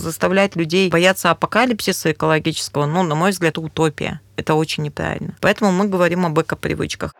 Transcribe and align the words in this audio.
заставлять 0.00 0.56
людей 0.56 0.90
бояться 0.90 1.30
апокалипсиса 1.30 2.12
экологического, 2.12 2.86
ну, 2.86 3.02
на 3.02 3.14
мой 3.14 3.30
взгляд, 3.30 3.58
утопия. 3.58 4.20
Это 4.36 4.54
очень 4.54 4.82
неправильно. 4.82 5.36
Поэтому 5.40 5.70
мы 5.70 5.86
говорим 5.88 6.26
об 6.26 6.40
эко-привычках. 6.40 7.14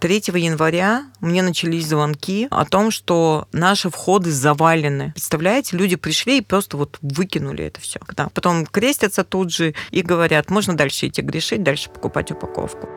3 0.00 0.22
января 0.34 1.06
мне 1.20 1.42
начались 1.42 1.88
звонки 1.88 2.46
о 2.52 2.64
том, 2.64 2.92
что 2.92 3.48
наши 3.50 3.90
входы 3.90 4.30
завалены. 4.30 5.10
Представляете, 5.12 5.76
люди 5.76 5.96
пришли 5.96 6.38
и 6.38 6.40
просто 6.42 6.76
вот 6.76 6.98
выкинули 7.02 7.64
это 7.64 7.80
все. 7.80 7.98
Потом 8.32 8.64
крестятся 8.64 9.24
тут 9.24 9.52
же 9.52 9.74
и 9.90 10.02
говорят, 10.02 10.50
можно 10.50 10.76
дальше 10.76 11.08
идти 11.08 11.20
грешить, 11.20 11.64
дальше 11.64 11.90
покупать 11.90 12.30
упаковку. 12.30 12.88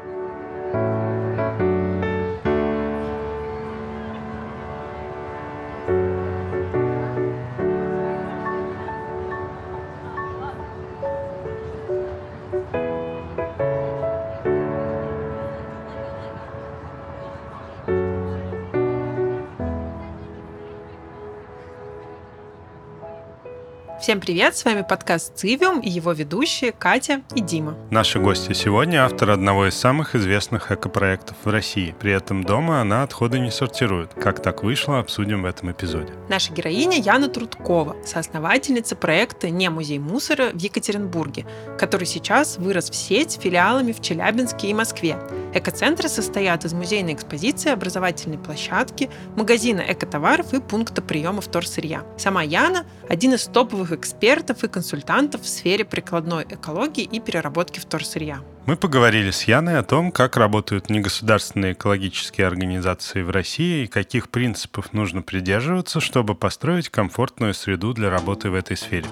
Всем 24.01 24.19
привет, 24.19 24.57
с 24.57 24.65
вами 24.65 24.81
подкаст 24.81 25.37
«Цивиум» 25.37 25.79
и 25.79 25.87
его 25.87 26.11
ведущие 26.11 26.71
Катя 26.71 27.21
и 27.35 27.39
Дима. 27.39 27.77
Наши 27.91 28.17
гости 28.17 28.51
сегодня 28.53 29.05
автор 29.05 29.29
одного 29.29 29.67
из 29.67 29.75
самых 29.75 30.15
известных 30.15 30.71
экопроектов 30.71 31.37
в 31.43 31.47
России. 31.47 31.93
При 31.99 32.11
этом 32.11 32.43
дома 32.43 32.81
она 32.81 33.03
отходы 33.03 33.37
не 33.37 33.51
сортирует. 33.51 34.11
Как 34.15 34.41
так 34.41 34.63
вышло, 34.63 34.97
обсудим 34.97 35.43
в 35.43 35.45
этом 35.45 35.71
эпизоде. 35.71 36.13
Наша 36.29 36.51
героиня 36.51 36.97
Яна 36.97 37.27
Трудкова, 37.27 37.95
соосновательница 38.03 38.95
проекта 38.95 39.51
«Не 39.51 39.69
музей 39.69 39.99
мусора» 39.99 40.49
в 40.51 40.57
Екатеринбурге, 40.57 41.45
который 41.77 42.07
сейчас 42.07 42.57
вырос 42.57 42.89
в 42.89 42.95
сеть 42.95 43.37
филиалами 43.39 43.91
в 43.91 44.01
Челябинске 44.01 44.69
и 44.69 44.73
Москве. 44.73 45.17
Экоцентры 45.53 46.09
состоят 46.09 46.65
из 46.65 46.73
музейной 46.73 47.13
экспозиции, 47.13 47.69
образовательной 47.69 48.39
площадки, 48.39 49.11
магазина 49.35 49.83
экотоваров 49.87 50.55
и 50.55 50.59
пункта 50.59 51.03
приема 51.03 51.41
вторсырья. 51.41 52.03
Сама 52.17 52.41
Яна– 52.41 52.87
один 53.07 53.35
из 53.35 53.43
топовых 53.45 53.90
экспертов 53.91 54.63
и 54.63 54.67
консультантов 54.67 55.41
в 55.41 55.47
сфере 55.47 55.85
прикладной 55.85 56.45
экологии 56.49 57.03
и 57.03 57.19
переработки 57.19 57.79
вторсырья. 57.79 58.39
Мы 58.65 58.75
поговорили 58.75 59.31
с 59.31 59.43
Яной 59.43 59.79
о 59.79 59.83
том, 59.83 60.11
как 60.11 60.37
работают 60.37 60.89
негосударственные 60.89 61.73
экологические 61.73 62.47
организации 62.47 63.21
в 63.21 63.29
России 63.29 63.83
и 63.83 63.87
каких 63.87 64.29
принципов 64.29 64.93
нужно 64.93 65.21
придерживаться, 65.21 65.99
чтобы 65.99 66.35
построить 66.35 66.89
комфортную 66.89 67.53
среду 67.53 67.93
для 67.93 68.09
работы 68.09 68.49
в 68.49 68.55
этой 68.55 68.77
сфере. 68.77 69.07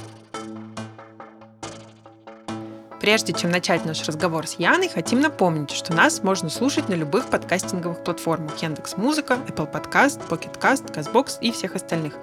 Прежде 2.99 3.31
чем 3.31 3.49
начать 3.49 3.85
наш 3.85 4.05
разговор 4.05 4.45
с 4.45 4.55
Яной, 4.55 4.89
хотим 4.89 5.21
напомнить, 5.21 5.71
что 5.71 5.93
нас 5.93 6.21
можно 6.21 6.49
слушать 6.49 6.89
на 6.89 6.95
любых 6.95 7.27
подкастинговых 7.27 8.03
платформах 8.03 8.61
Яндекс 8.61 8.97
Музыка, 8.97 9.37
Apple 9.47 9.71
Podcast, 9.71 10.19
Pocket 10.27 10.59
Cast, 10.59 10.93
Castbox 10.93 11.37
и 11.39 11.51
всех 11.51 11.75
остальных. 11.75 12.15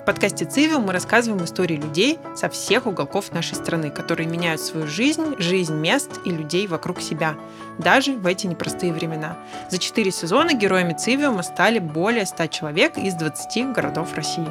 В 0.00 0.04
подкасте 0.06 0.46
«Цивиум» 0.46 0.84
мы 0.84 0.94
рассказываем 0.94 1.44
истории 1.44 1.76
людей 1.76 2.18
со 2.34 2.48
всех 2.48 2.86
уголков 2.86 3.32
нашей 3.32 3.56
страны, 3.56 3.90
которые 3.90 4.26
меняют 4.26 4.62
свою 4.62 4.86
жизнь, 4.86 5.36
жизнь 5.38 5.74
мест 5.74 6.10
и 6.24 6.30
людей 6.30 6.66
вокруг 6.66 7.02
себя, 7.02 7.36
даже 7.78 8.14
в 8.14 8.26
эти 8.26 8.46
непростые 8.46 8.92
времена. 8.92 9.36
За 9.70 9.76
четыре 9.76 10.10
сезона 10.10 10.54
героями 10.54 10.94
«Цивиума» 10.94 11.42
стали 11.42 11.78
более 11.78 12.24
100 12.24 12.46
человек 12.46 12.96
из 12.96 13.14
20 13.14 13.72
городов 13.72 14.14
России. 14.14 14.48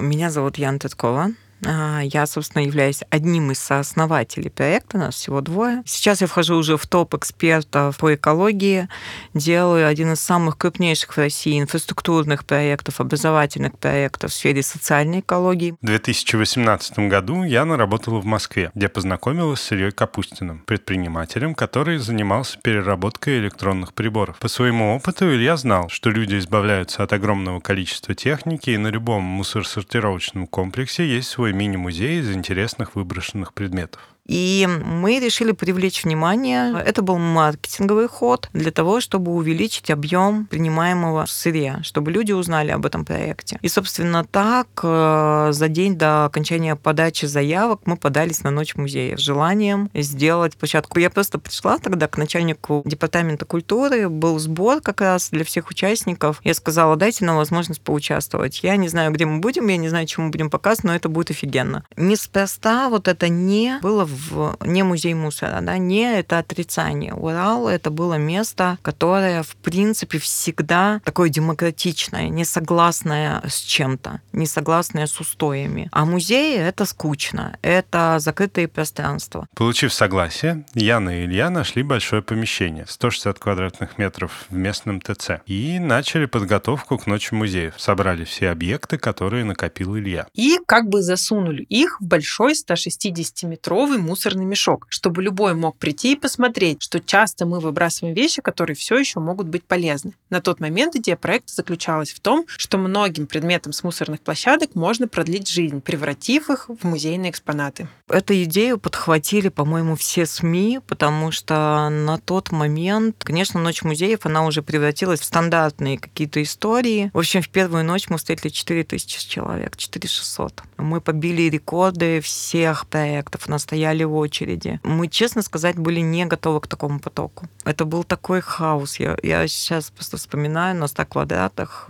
Меня 0.00 0.30
зовут 0.30 0.58
Яна 0.58 0.78
Теткова. 0.78 1.32
А, 1.64 2.00
я, 2.02 2.26
собственно, 2.26 2.62
являюсь 2.62 3.02
одним 3.10 3.50
из 3.50 3.58
сооснователей 3.58 4.50
проекта, 4.50 4.98
нас 4.98 5.14
всего 5.14 5.40
двое. 5.40 5.82
Сейчас 5.86 6.20
я 6.20 6.26
вхожу 6.26 6.56
уже 6.56 6.76
в 6.76 6.86
топ 6.86 7.14
экспертов 7.14 7.96
по 7.96 8.14
экологии, 8.14 8.88
делаю 9.34 9.86
один 9.86 10.12
из 10.12 10.20
самых 10.20 10.58
крупнейших 10.58 11.14
в 11.14 11.18
России 11.18 11.60
инфраструктурных 11.60 12.44
проектов, 12.44 13.00
образовательных 13.00 13.78
проектов 13.78 14.30
в 14.30 14.34
сфере 14.34 14.62
социальной 14.62 15.20
экологии. 15.20 15.74
В 15.80 15.86
2018 15.86 16.98
году 17.08 17.42
Яна 17.42 17.76
работала 17.76 18.20
в 18.20 18.26
Москве, 18.26 18.70
где 18.74 18.88
познакомилась 18.88 19.60
с 19.60 19.72
Ильей 19.72 19.92
Капустиным, 19.92 20.62
предпринимателем, 20.66 21.54
который 21.54 21.98
занимался 21.98 22.58
переработкой 22.58 23.38
электронных 23.38 23.94
приборов. 23.94 24.38
По 24.38 24.48
своему 24.48 24.94
опыту 24.94 25.32
Илья 25.32 25.56
знал, 25.56 25.88
что 25.88 26.10
люди 26.10 26.36
избавляются 26.36 27.02
от 27.02 27.12
огромного 27.12 27.60
количества 27.60 28.14
техники, 28.14 28.70
и 28.70 28.76
на 28.76 28.88
любом 28.88 29.22
мусоросортировочном 29.22 30.46
комплексе 30.46 31.06
есть 31.06 31.28
свой 31.28 31.45
мини-музей 31.52 32.20
из 32.20 32.34
интересных 32.34 32.94
выброшенных 32.94 33.54
предметов. 33.54 34.15
И 34.26 34.68
мы 34.84 35.20
решили 35.20 35.52
привлечь 35.52 36.04
внимание. 36.04 36.76
Это 36.84 37.02
был 37.02 37.18
маркетинговый 37.18 38.08
ход 38.08 38.48
для 38.52 38.72
того, 38.72 39.00
чтобы 39.00 39.32
увеличить 39.32 39.90
объем 39.90 40.46
принимаемого 40.46 41.26
сырья, 41.26 41.80
чтобы 41.82 42.10
люди 42.10 42.32
узнали 42.32 42.70
об 42.70 42.84
этом 42.84 43.04
проекте. 43.04 43.58
И, 43.62 43.68
собственно, 43.68 44.24
так 44.24 44.68
э, 44.82 45.48
за 45.52 45.68
день 45.68 45.96
до 45.96 46.24
окончания 46.24 46.76
подачи 46.76 47.26
заявок 47.26 47.82
мы 47.84 47.96
подались 47.96 48.42
на 48.42 48.50
Ночь 48.50 48.74
музея 48.74 49.16
с 49.16 49.20
желанием 49.20 49.90
сделать 49.94 50.56
площадку. 50.56 50.98
Я 50.98 51.10
просто 51.10 51.38
пришла 51.38 51.78
тогда 51.78 52.08
к 52.08 52.16
начальнику 52.16 52.82
департамента 52.84 53.44
культуры, 53.44 54.08
был 54.08 54.38
сбор 54.38 54.80
как 54.80 55.02
раз 55.02 55.30
для 55.30 55.44
всех 55.44 55.70
участников. 55.70 56.40
Я 56.42 56.54
сказала, 56.54 56.96
дайте 56.96 57.24
нам 57.24 57.36
возможность 57.36 57.82
поучаствовать. 57.82 58.62
Я 58.62 58.76
не 58.76 58.88
знаю, 58.88 59.12
где 59.12 59.26
мы 59.26 59.40
будем, 59.40 59.68
я 59.68 59.76
не 59.76 59.88
знаю, 59.88 60.06
чему 60.06 60.30
будем 60.30 60.50
показывать, 60.50 60.84
но 60.84 60.94
это 60.94 61.08
будет 61.08 61.30
офигенно. 61.30 61.84
Неспроста 61.96 62.88
вот 62.88 63.08
это 63.08 63.28
не 63.28 63.78
было 63.82 64.04
в 64.04 64.15
в 64.16 64.56
не 64.64 64.82
музей 64.82 65.14
мусора, 65.14 65.60
да, 65.62 65.78
не 65.78 66.18
это 66.18 66.38
отрицание. 66.38 67.14
Урал 67.14 67.68
это 67.68 67.90
было 67.90 68.14
место, 68.14 68.78
которое, 68.82 69.42
в 69.42 69.56
принципе, 69.56 70.18
всегда 70.18 71.00
такое 71.04 71.28
демократичное, 71.28 72.28
не 72.28 72.44
согласное 72.44 73.42
с 73.46 73.60
чем-то, 73.60 74.20
не 74.32 74.46
согласное 74.46 75.06
с 75.06 75.20
устоями. 75.20 75.88
А 75.92 76.04
музей 76.04 76.56
это 76.56 76.84
скучно, 76.84 77.58
это 77.62 78.16
закрытые 78.18 78.68
пространства. 78.68 79.46
Получив 79.54 79.92
согласие, 79.92 80.64
Яна 80.74 81.20
и 81.20 81.26
Илья 81.26 81.50
нашли 81.50 81.82
большое 81.82 82.22
помещение, 82.22 82.86
160 82.88 83.38
квадратных 83.38 83.98
метров 83.98 84.46
в 84.50 84.54
местном 84.54 85.00
ТЦ, 85.00 85.42
и 85.46 85.78
начали 85.78 86.26
подготовку 86.26 86.98
к 86.98 87.06
ночи 87.06 87.34
музеев. 87.34 87.74
Собрали 87.76 88.24
все 88.24 88.50
объекты, 88.50 88.98
которые 88.98 89.44
накопил 89.44 89.96
Илья. 89.96 90.26
И 90.34 90.58
как 90.66 90.88
бы 90.88 91.02
засунули 91.02 91.62
их 91.62 92.00
в 92.00 92.04
большой 92.04 92.52
160-метровый 92.52 93.98
мусорный 94.06 94.44
мешок, 94.44 94.86
чтобы 94.88 95.22
любой 95.22 95.54
мог 95.54 95.76
прийти 95.76 96.12
и 96.12 96.16
посмотреть, 96.16 96.82
что 96.82 97.00
часто 97.00 97.44
мы 97.44 97.60
выбрасываем 97.60 98.14
вещи, 98.14 98.40
которые 98.40 98.76
все 98.76 98.96
еще 98.96 99.20
могут 99.20 99.48
быть 99.48 99.64
полезны. 99.64 100.12
На 100.30 100.40
тот 100.40 100.60
момент 100.60 100.94
идея 100.96 101.16
проекта 101.16 101.52
заключалась 101.54 102.12
в 102.12 102.20
том, 102.20 102.46
что 102.56 102.78
многим 102.78 103.26
предметам 103.26 103.72
с 103.72 103.82
мусорных 103.82 104.20
площадок 104.20 104.74
можно 104.74 105.08
продлить 105.08 105.48
жизнь, 105.48 105.80
превратив 105.80 106.50
их 106.50 106.68
в 106.68 106.84
музейные 106.84 107.30
экспонаты. 107.30 107.88
Эту 108.08 108.34
идею 108.44 108.78
подхватили, 108.78 109.48
по-моему, 109.48 109.96
все 109.96 110.26
СМИ, 110.26 110.80
потому 110.86 111.32
что 111.32 111.88
на 111.90 112.18
тот 112.18 112.52
момент, 112.52 113.24
конечно, 113.24 113.60
Ночь 113.66 113.82
музеев, 113.82 114.26
она 114.26 114.46
уже 114.46 114.62
превратилась 114.62 115.20
в 115.20 115.24
стандартные 115.24 115.98
какие-то 115.98 116.40
истории. 116.42 117.10
В 117.12 117.18
общем, 117.18 117.42
в 117.42 117.48
первую 117.48 117.84
ночь 117.84 118.08
мы 118.08 118.18
встретили 118.18 118.50
4000 118.50 119.28
человек, 119.28 119.76
4600. 119.76 120.62
Мы 120.76 121.00
побили 121.00 121.50
рекорды 121.50 122.20
всех 122.20 122.86
проектов, 122.86 123.48
настояли 123.48 123.95
стояли 123.95 123.95
в 124.04 124.14
очереди. 124.14 124.80
Мы, 124.82 125.08
честно 125.08 125.42
сказать, 125.42 125.76
были 125.76 126.00
не 126.00 126.24
готовы 126.26 126.60
к 126.60 126.66
такому 126.66 127.00
потоку. 127.00 127.46
Это 127.64 127.84
был 127.84 128.04
такой 128.04 128.40
хаос. 128.40 128.98
Я, 128.98 129.16
я 129.22 129.46
сейчас 129.48 129.90
просто 129.90 130.16
вспоминаю 130.16 130.76
на 130.76 130.86
100 130.86 131.06
квадратах. 131.06 131.88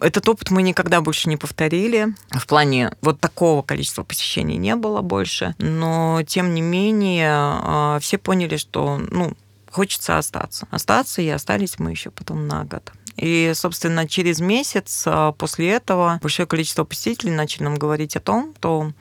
Этот 0.00 0.28
опыт 0.28 0.50
мы 0.50 0.62
никогда 0.62 1.00
больше 1.00 1.28
не 1.28 1.36
повторили. 1.36 2.14
В 2.30 2.46
плане 2.46 2.92
вот 3.00 3.20
такого 3.20 3.62
количества 3.62 4.02
посещений 4.02 4.56
не 4.56 4.76
было 4.76 5.00
больше. 5.00 5.54
Но, 5.58 6.22
тем 6.26 6.54
не 6.54 6.62
менее, 6.62 7.30
а, 7.32 7.98
все 8.00 8.18
поняли, 8.18 8.56
что 8.56 9.00
ну, 9.10 9.34
хочется 9.70 10.18
остаться. 10.18 10.66
Остаться, 10.70 11.22
и 11.22 11.28
остались 11.28 11.78
мы 11.78 11.90
еще 11.90 12.10
потом 12.10 12.46
на 12.46 12.64
год. 12.64 12.92
И, 13.16 13.52
собственно, 13.54 14.08
через 14.08 14.40
месяц 14.40 15.04
а, 15.06 15.32
после 15.32 15.70
этого 15.70 16.18
большое 16.20 16.46
количество 16.46 16.84
посетителей 16.84 17.32
начали 17.32 17.64
нам 17.64 17.76
говорить 17.76 18.16
о 18.16 18.20
том, 18.20 18.54
что 18.58 18.92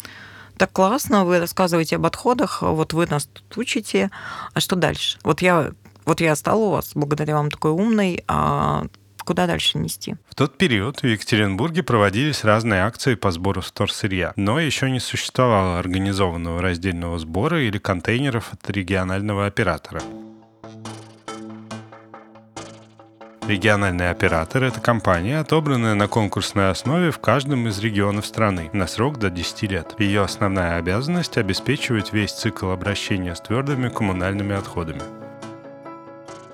так 0.57 0.71
классно, 0.71 1.25
вы 1.25 1.39
рассказываете 1.39 1.95
об 1.95 2.05
отходах, 2.05 2.61
вот 2.61 2.94
вы 2.94 3.07
нас 3.07 3.25
тут 3.25 3.57
учите, 3.57 4.11
а 4.53 4.59
что 4.59 4.75
дальше? 4.75 5.17
Вот 5.23 5.41
я, 5.41 5.71
вот 6.05 6.21
я 6.21 6.35
стала 6.35 6.63
у 6.63 6.69
вас 6.71 6.91
благодаря 6.95 7.35
вам 7.35 7.50
такой 7.50 7.71
умной, 7.71 8.23
а 8.27 8.85
куда 9.23 9.47
дальше 9.47 9.77
нести. 9.77 10.15
В 10.29 10.35
тот 10.35 10.57
период 10.57 11.01
в 11.01 11.05
Екатеринбурге 11.05 11.83
проводились 11.83 12.44
разные 12.44 12.81
акции 12.81 13.15
по 13.15 13.31
сбору 13.31 13.61
вторсырья, 13.61 14.33
но 14.35 14.59
еще 14.59 14.89
не 14.89 15.00
существовало 15.00 15.79
организованного 15.79 16.61
раздельного 16.61 17.19
сбора 17.19 17.61
или 17.63 17.77
контейнеров 17.77 18.53
от 18.53 18.69
регионального 18.69 19.45
оператора. 19.45 20.01
Региональный 23.48 24.10
оператор– 24.10 24.63
это 24.66 24.80
компания, 24.80 25.40
отобранная 25.40 25.95
на 25.95 26.07
конкурсной 26.07 26.69
основе 26.69 27.12
в 27.12 27.19
каждом 27.19 27.68
из 27.68 27.78
регионов 27.80 28.25
страны 28.25 28.69
на 28.72 28.88
срок 28.88 29.19
до 29.19 29.30
10 29.30 29.63
лет. 29.63 29.95
Ее 30.00 30.24
основная 30.24 30.78
обязанность– 30.78 31.38
обеспечивать 31.40 32.13
весь 32.13 32.31
цикл 32.31 32.69
обращения 32.69 33.36
с 33.36 33.42
твердыми 33.42 33.90
коммунальными 33.90 34.56
отходами. 34.56 35.01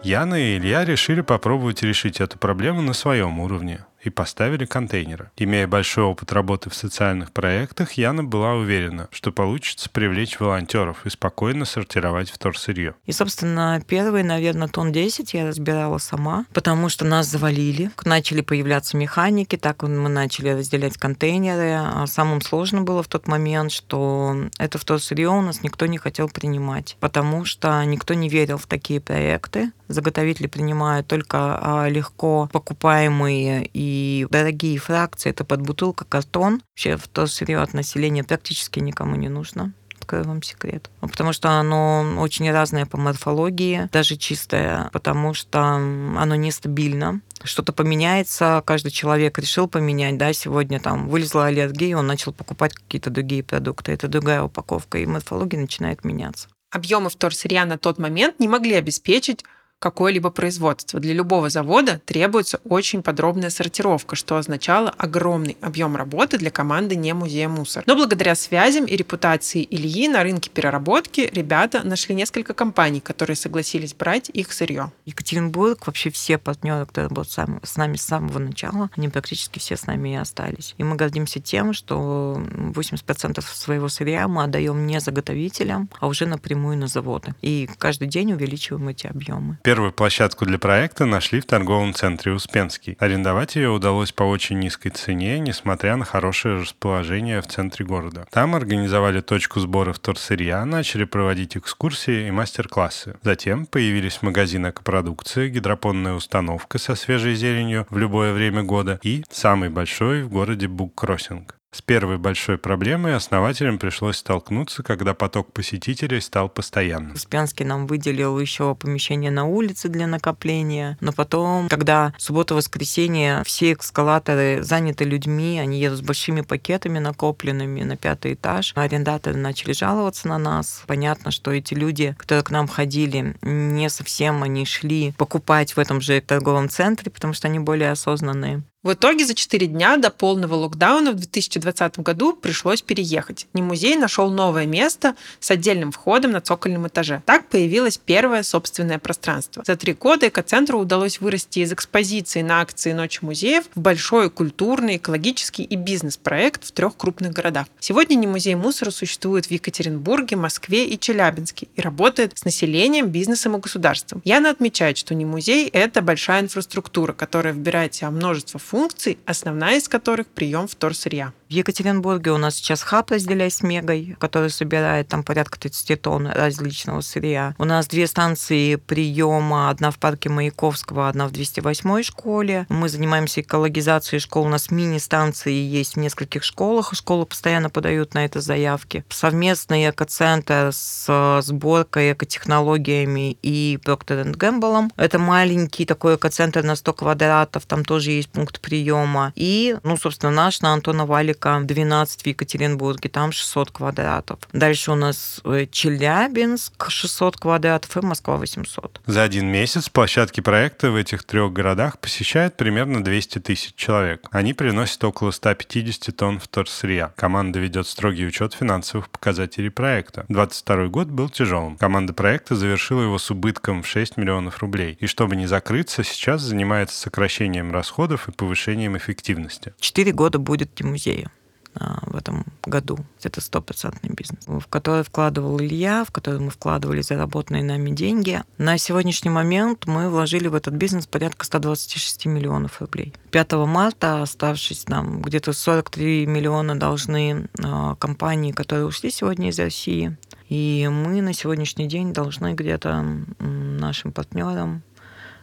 Яна 0.01 0.41
и 0.41 0.57
Илья 0.57 0.83
решили 0.83 1.21
попробовать 1.21 1.83
решить 1.83 2.21
эту 2.21 2.39
проблему 2.39 2.81
на 2.81 2.94
своем 2.94 3.39
уровне 3.39 3.85
и 4.03 4.09
поставили 4.09 4.65
контейнеры. 4.65 5.31
Имея 5.37 5.67
большой 5.67 6.03
опыт 6.05 6.31
работы 6.31 6.69
в 6.69 6.75
социальных 6.75 7.31
проектах, 7.31 7.93
Яна 7.93 8.23
была 8.23 8.53
уверена, 8.53 9.07
что 9.11 9.31
получится 9.31 9.89
привлечь 9.89 10.39
волонтеров 10.39 11.05
и 11.05 11.09
спокойно 11.09 11.65
сортировать 11.65 12.29
вторсырье. 12.29 12.95
И, 13.05 13.11
собственно, 13.11 13.81
первый, 13.87 14.23
наверное, 14.23 14.67
тон 14.67 14.91
10 14.91 15.33
я 15.33 15.47
разбирала 15.47 15.97
сама, 15.97 16.45
потому 16.53 16.89
что 16.89 17.05
нас 17.05 17.27
завалили. 17.27 17.91
Начали 18.05 18.41
появляться 18.41 18.97
механики, 18.97 19.55
так 19.55 19.83
мы 19.83 20.09
начали 20.09 20.49
разделять 20.49 20.97
контейнеры. 20.97 21.73
А 21.73 22.05
самым 22.07 22.41
сложным 22.41 22.85
было 22.85 23.03
в 23.03 23.07
тот 23.07 23.27
момент, 23.27 23.71
что 23.71 24.35
это 24.57 24.77
вторсырье 24.77 25.29
у 25.29 25.41
нас 25.41 25.63
никто 25.63 25.85
не 25.85 25.97
хотел 25.97 26.29
принимать, 26.29 26.97
потому 26.99 27.45
что 27.45 27.83
никто 27.85 28.13
не 28.13 28.29
верил 28.29 28.57
в 28.57 28.67
такие 28.67 28.99
проекты. 28.99 29.71
Заготовители 29.89 30.47
принимают 30.47 31.07
только 31.07 31.59
а, 31.59 31.89
легко 31.89 32.47
покупаемые 32.53 33.69
и 33.74 34.27
дорогие 34.30 34.77
фракции, 34.77 35.31
это 35.31 35.44
под 35.44 35.62
бутылка 35.62 36.06
картон. 36.06 36.62
Вообще 36.71 36.95
в 36.95 37.07
то 37.07 37.27
сырье 37.27 37.59
от 37.59 37.74
населения 37.74 38.24
практически 38.24 38.80
никому 38.80 39.15
не 39.15 39.30
нужно 39.30 39.74
открою 40.09 40.25
вам 40.25 40.41
секрет. 40.41 40.89
Ну, 41.01 41.07
потому 41.07 41.33
что 41.33 41.50
оно 41.50 42.15
очень 42.18 42.51
разное 42.51 42.86
по 42.86 42.97
морфологии, 42.97 43.89
даже 43.91 44.15
чистое, 44.15 44.89
потому 44.91 45.33
что 45.33 45.59
оно 45.59 46.35
нестабильно. 46.35 47.21
Что-то 47.44 47.74
поменяется, 47.74 48.63
каждый 48.65 48.92
человек 48.92 49.38
решил 49.38 49.68
поменять, 49.68 50.18
да, 50.18 50.33
сегодня 50.33 50.80
там 50.80 51.07
вылезла 51.07 51.45
аллергия, 51.45 51.95
он 51.95 52.07
начал 52.07 52.33
покупать 52.33 52.74
какие-то 52.74 53.09
другие 53.09 53.44
продукты, 53.44 53.92
это 53.92 54.07
другая 54.07 54.42
упаковка, 54.42 54.97
и 54.97 55.06
морфология 55.06 55.59
начинает 55.59 56.03
меняться. 56.03 56.50
Объемы 56.71 57.09
вторсырья 57.09 57.65
на 57.65 57.77
тот 57.77 57.97
момент 57.97 58.39
не 58.39 58.47
могли 58.47 58.75
обеспечить 58.75 59.44
какое-либо 59.79 60.29
производство. 60.29 60.99
Для 60.99 61.13
любого 61.13 61.49
завода 61.49 62.01
требуется 62.05 62.59
очень 62.65 63.01
подробная 63.01 63.49
сортировка, 63.49 64.15
что 64.15 64.37
означало 64.37 64.93
огромный 64.97 65.57
объем 65.61 65.95
работы 65.95 66.37
для 66.37 66.51
команды 66.51 66.95
не 66.95 67.13
музея 67.13 67.47
мусор. 67.47 67.83
Но 67.87 67.95
благодаря 67.95 68.35
связям 68.35 68.85
и 68.85 68.95
репутации 68.95 69.65
Ильи 69.69 70.07
на 70.07 70.23
рынке 70.23 70.49
переработки 70.49 71.29
ребята 71.33 71.81
нашли 71.83 72.13
несколько 72.13 72.53
компаний, 72.53 72.99
которые 72.99 73.35
согласились 73.35 73.93
брать 73.93 74.29
их 74.29 74.51
сырье. 74.51 74.91
Екатеринбург, 75.05 75.87
вообще 75.87 76.09
все 76.09 76.37
партнеры, 76.37 76.85
кто 76.85 77.07
был 77.07 77.23
с 77.25 77.77
нами 77.77 77.95
с 77.95 78.01
самого 78.01 78.39
начала, 78.39 78.89
они 78.97 79.07
практически 79.09 79.59
все 79.59 79.77
с 79.77 79.87
нами 79.87 80.09
и 80.09 80.15
остались. 80.15 80.75
И 80.77 80.83
мы 80.83 80.95
гордимся 80.95 81.39
тем, 81.39 81.73
что 81.73 82.41
80% 82.73 83.41
своего 83.41 83.87
сырья 83.87 84.27
мы 84.27 84.43
отдаем 84.43 84.85
не 84.85 84.99
заготовителям, 84.99 85.89
а 85.99 86.07
уже 86.07 86.25
напрямую 86.25 86.77
на 86.77 86.87
заводы. 86.87 87.33
И 87.41 87.69
каждый 87.77 88.07
день 88.09 88.33
увеличиваем 88.33 88.89
эти 88.89 89.07
объемы. 89.07 89.57
Первую 89.69 89.94
площадку 89.94 90.48
для 90.48 90.57
проекта 90.57 91.06
нашли 91.06 91.39
в 91.39 91.45
торговом 91.45 91.94
центре 91.94 92.31
Успенский. 92.31 92.98
Арендовать 93.00 93.56
ее 93.56 93.69
удалось 93.69 94.12
по 94.12 94.24
очень 94.24 94.57
низкой 94.57 94.89
цене, 94.89 95.38
несмотря 95.38 95.95
на 95.95 96.06
хорошее 96.06 96.60
расположение 96.60 97.39
в 97.39 97.45
центре 97.45 97.86
города. 97.86 98.25
Там 98.31 98.56
организовали 98.56 99.21
точку 99.21 99.60
сбора 99.60 99.94
вторсырья, 99.94 100.66
начали 100.66 101.04
проводить 101.04 101.56
экскурсии 101.56 102.30
и 102.30 102.31
мастер-классы. 102.31 103.18
Затем 103.21 103.68
появились 103.68 104.24
магазин 104.24 104.68
экопродукции, 104.68 105.50
гидропонная 105.50 106.13
установка 106.13 106.80
со 106.80 106.95
свежей 106.95 107.36
зеленью 107.36 107.86
в 107.92 107.98
любое 108.00 108.33
время 108.33 108.63
года 108.63 109.00
и 109.04 109.24
самый 109.30 109.69
большой 109.69 110.24
в 110.24 110.30
городе 110.30 110.68
Буккроссинг. 110.68 111.58
С 111.71 111.83
первой 111.83 112.18
большой 112.18 112.57
проблемой 112.57 113.16
основателям 113.16 113.77
пришлось 113.77 114.18
столкнуться, 114.18 114.81
когда 114.81 115.13
поток 115.13 115.54
посетителей 115.54 116.19
стал 116.19 116.50
постоянным. 116.50 117.13
Успенский 117.13 117.63
нам 117.63 117.86
выделил 117.86 118.39
еще 118.39 118.74
помещение 118.74 119.30
на 119.30 119.45
улице 119.45 119.88
для 119.88 120.07
накопления, 120.07 120.98
но 121.00 121.13
потом, 121.13 121.69
когда 121.69 122.13
суббота-воскресенье 122.18 123.44
все 123.45 123.74
эскалаторы 123.74 124.63
заняты 124.63 125.04
людьми, 125.04 125.60
они 125.60 125.80
едут 125.80 126.00
с 126.00 126.01
большими 126.01 126.42
пакетами 126.42 126.98
накопленными 126.98 127.83
на 127.83 127.98
пятый 127.98 128.33
этаж, 128.33 128.74
арендаторы 128.75 129.38
начали 129.38 129.74
жаловаться 129.74 130.27
на 130.27 130.39
нас. 130.39 130.83
Понятно, 130.88 131.30
что 131.30 131.51
эти 131.51 131.75
люди, 131.75 132.16
которые 132.18 132.44
к 132.44 132.50
нам 132.50 132.68
ходили, 132.68 133.36
не 133.44 133.89
совсем 133.89 134.42
они 134.42 134.66
шли 134.66 135.13
покупать 135.18 135.74
в 135.74 135.80
этом 135.80 136.01
же 136.01 136.19
торговом 136.21 136.68
центре, 136.68 137.12
потому 137.12 137.33
что 137.33 137.48
они 137.48 137.60
более 137.60 137.92
осознанные. 137.92 138.63
В 138.81 138.93
итоге 138.93 139.25
за 139.25 139.35
4 139.35 139.67
дня 139.67 139.97
до 139.97 140.09
полного 140.09 140.55
локдауна 140.55 141.11
в 141.11 141.15
2020 141.15 141.99
году 141.99 142.31
пришлось 142.31 142.81
переехать. 142.81 143.45
Не 143.53 143.61
музей 143.61 143.97
нашел 143.97 144.29
новое 144.29 144.65
место 144.65 145.17
с 145.41 145.51
отдельным 145.51 145.91
входом 145.91 146.31
на 146.31 146.39
цокольном 146.39 146.87
этаже. 146.87 147.21
Так 147.25 147.49
появилось 147.49 147.97
первое 147.97 148.41
собственное 148.41 148.97
пространство. 148.97 149.63
За 149.67 149.75
три 149.75 149.91
года 149.91 150.29
экоцентру 150.29 150.79
удалось 150.79 151.19
вырасти 151.19 151.59
из 151.59 151.73
экспозиции 151.73 152.41
на 152.41 152.61
акции 152.61 152.93
Ночи 152.93 153.19
музеев 153.21 153.65
в 153.75 153.81
большой 153.81 154.29
культурный, 154.29 154.95
экологический 154.95 155.63
и 155.63 155.75
бизнес-проект 155.75 156.63
в 156.63 156.71
трех 156.71 156.95
крупных 156.95 157.33
городах. 157.33 157.67
Сегодня 157.81 158.15
не 158.15 158.27
музей 158.27 158.55
мусора 158.55 158.91
существует 158.91 159.47
в 159.47 159.51
Екатеринбурге, 159.51 160.37
Москве 160.37 160.87
и 160.87 160.97
Челябинске 160.97 161.67
и 161.75 161.81
работает 161.81 162.37
с 162.37 162.45
населением, 162.45 163.07
бизнесом 163.07 163.57
и 163.57 163.59
государством. 163.59 164.21
Яна 164.23 164.51
отмечает, 164.51 164.97
что 164.97 165.15
не 165.15 165.25
музей– 165.25 165.67
это 165.73 166.01
большая 166.01 166.43
инфраструктура, 166.43 167.11
которая 167.11 167.53
вбирает 167.53 167.93
в 167.93 167.97
себя 167.97 168.09
множество 168.09 168.57
функций, 168.69 169.18
основная 169.25 169.77
из 169.77 169.88
которых 169.88 170.27
прием 170.27 170.68
вторсырья. 170.68 171.33
В 171.49 171.51
Екатеринбурге 171.51 172.29
у 172.29 172.37
нас 172.37 172.57
сейчас 172.57 172.83
хаб 172.83 173.09
разделяй 173.09 173.49
с 173.49 173.63
Мегой, 173.63 174.15
который 174.19 174.51
собирает 174.51 175.07
там 175.07 175.23
порядка 175.23 175.59
30 175.59 175.99
тонн 175.99 176.27
различного 176.27 177.01
сырья. 177.01 177.55
У 177.57 177.65
нас 177.65 177.87
две 177.87 178.05
станции 178.05 178.75
приема, 178.75 179.71
одна 179.71 179.89
в 179.89 179.97
парке 179.97 180.29
Маяковского, 180.29 181.09
одна 181.09 181.27
в 181.27 181.31
208 181.31 182.03
школе. 182.03 182.67
Мы 182.69 182.87
занимаемся 182.87 183.41
экологизацией 183.41 184.19
школ. 184.19 184.45
У 184.45 184.49
нас 184.49 184.69
мини-станции 184.69 185.51
есть 185.51 185.95
в 185.95 185.99
нескольких 185.99 186.43
школах, 186.43 186.93
школы 186.93 187.25
постоянно 187.25 187.71
подают 187.71 188.13
на 188.13 188.25
это 188.25 188.41
заявки. 188.41 189.03
Совместный 189.09 189.89
экоцентр 189.89 190.69
с 190.71 191.41
сборкой, 191.41 192.13
экотехнологиями 192.13 193.39
и 193.41 193.79
Procter 193.83 194.35
Gamble. 194.35 194.91
Это 194.97 195.17
маленький 195.17 195.85
такой 195.85 196.15
экоцентр 196.15 196.61
на 196.61 196.75
100 196.75 196.94
квадратов, 196.94 197.65
там 197.65 197.83
тоже 197.83 198.11
есть 198.11 198.29
пункт 198.29 198.61
приема. 198.61 199.33
И, 199.35 199.75
ну, 199.81 199.97
собственно, 199.97 200.31
наш 200.31 200.61
на 200.61 200.73
Антона 200.73 201.07
Валика 201.07 201.38
Республика, 201.39 201.59
12 201.65 202.21
в 202.21 202.27
Екатеринбурге, 202.27 203.09
там 203.09 203.31
600 203.31 203.71
квадратов. 203.71 204.39
Дальше 204.53 204.91
у 204.91 204.95
нас 204.95 205.41
э, 205.45 205.65
Челябинск 205.71 206.89
600 206.89 207.37
квадратов 207.37 207.95
и 207.97 208.01
Москва 208.01 208.37
800. 208.37 209.01
За 209.05 209.23
один 209.23 209.47
месяц 209.47 209.89
площадки 209.89 210.41
проекта 210.41 210.91
в 210.91 210.95
этих 210.95 211.23
трех 211.23 211.53
городах 211.53 211.99
посещают 211.99 212.57
примерно 212.57 213.03
200 213.03 213.39
тысяч 213.39 213.73
человек. 213.75 214.27
Они 214.31 214.53
приносят 214.53 215.03
около 215.03 215.31
150 215.31 216.15
тонн 216.15 216.39
вторсырья. 216.39 217.13
Команда 217.15 217.59
ведет 217.59 217.87
строгий 217.87 218.25
учет 218.25 218.53
финансовых 218.53 219.09
показателей 219.09 219.69
проекта. 219.69 220.25
22 220.29 220.87
год 220.87 221.07
был 221.07 221.29
тяжелым. 221.29 221.77
Команда 221.77 222.13
проекта 222.13 222.55
завершила 222.55 223.03
его 223.03 223.17
с 223.17 223.31
убытком 223.31 223.83
в 223.83 223.87
6 223.87 224.17
миллионов 224.17 224.59
рублей. 224.59 224.97
И 224.99 225.07
чтобы 225.07 225.35
не 225.35 225.47
закрыться, 225.47 226.03
сейчас 226.03 226.41
занимается 226.41 226.97
сокращением 226.97 227.71
расходов 227.71 228.27
и 228.27 228.31
повышением 228.31 228.97
эффективности. 228.97 229.73
Четыре 229.79 230.11
года 230.11 230.39
будет 230.39 230.79
музея. 230.81 231.29
А, 231.76 231.99
в 232.07 232.16
этом 232.16 232.45
году. 232.66 232.97
Это 233.23 233.42
стопроцентный 233.42 234.09
бизнес, 234.09 234.44
в 234.47 234.66
который 234.68 235.04
вкладывал 235.04 235.59
Илья, 235.61 236.04
в 236.04 236.11
который 236.11 236.40
мы 236.40 236.49
вкладывали 236.49 237.02
заработанные 237.02 237.64
нами 237.64 237.92
деньги. 237.92 238.42
На 238.57 238.78
сегодняшний 238.78 239.30
момент 239.30 239.85
мы 239.85 240.09
вложили 240.09 240.47
в 240.47 240.56
этот 240.56 240.73
бизнес 240.73 241.06
порядка 241.06 241.45
126 241.45 242.26
миллионов 242.26 242.81
рублей. 242.81 243.14
5 243.31 243.52
марта, 243.68 244.21
оставшись 244.21 244.88
нам 244.88 245.21
где-то 245.21 245.54
43 245.54 246.26
миллиона 246.26 246.78
должны 246.78 247.47
а, 247.64 247.95
компании, 247.95 248.52
которые 248.52 248.88
ушли 248.88 249.11
сегодня 249.11 249.49
из 249.49 249.59
России. 249.59 250.18
И 250.49 250.90
мы 250.92 251.21
на 251.21 251.33
сегодняшний 251.33 251.88
день 251.88 252.11
должны 252.11 252.56
где-то 252.56 253.06
нашим 253.38 254.11
партнерам 254.11 254.81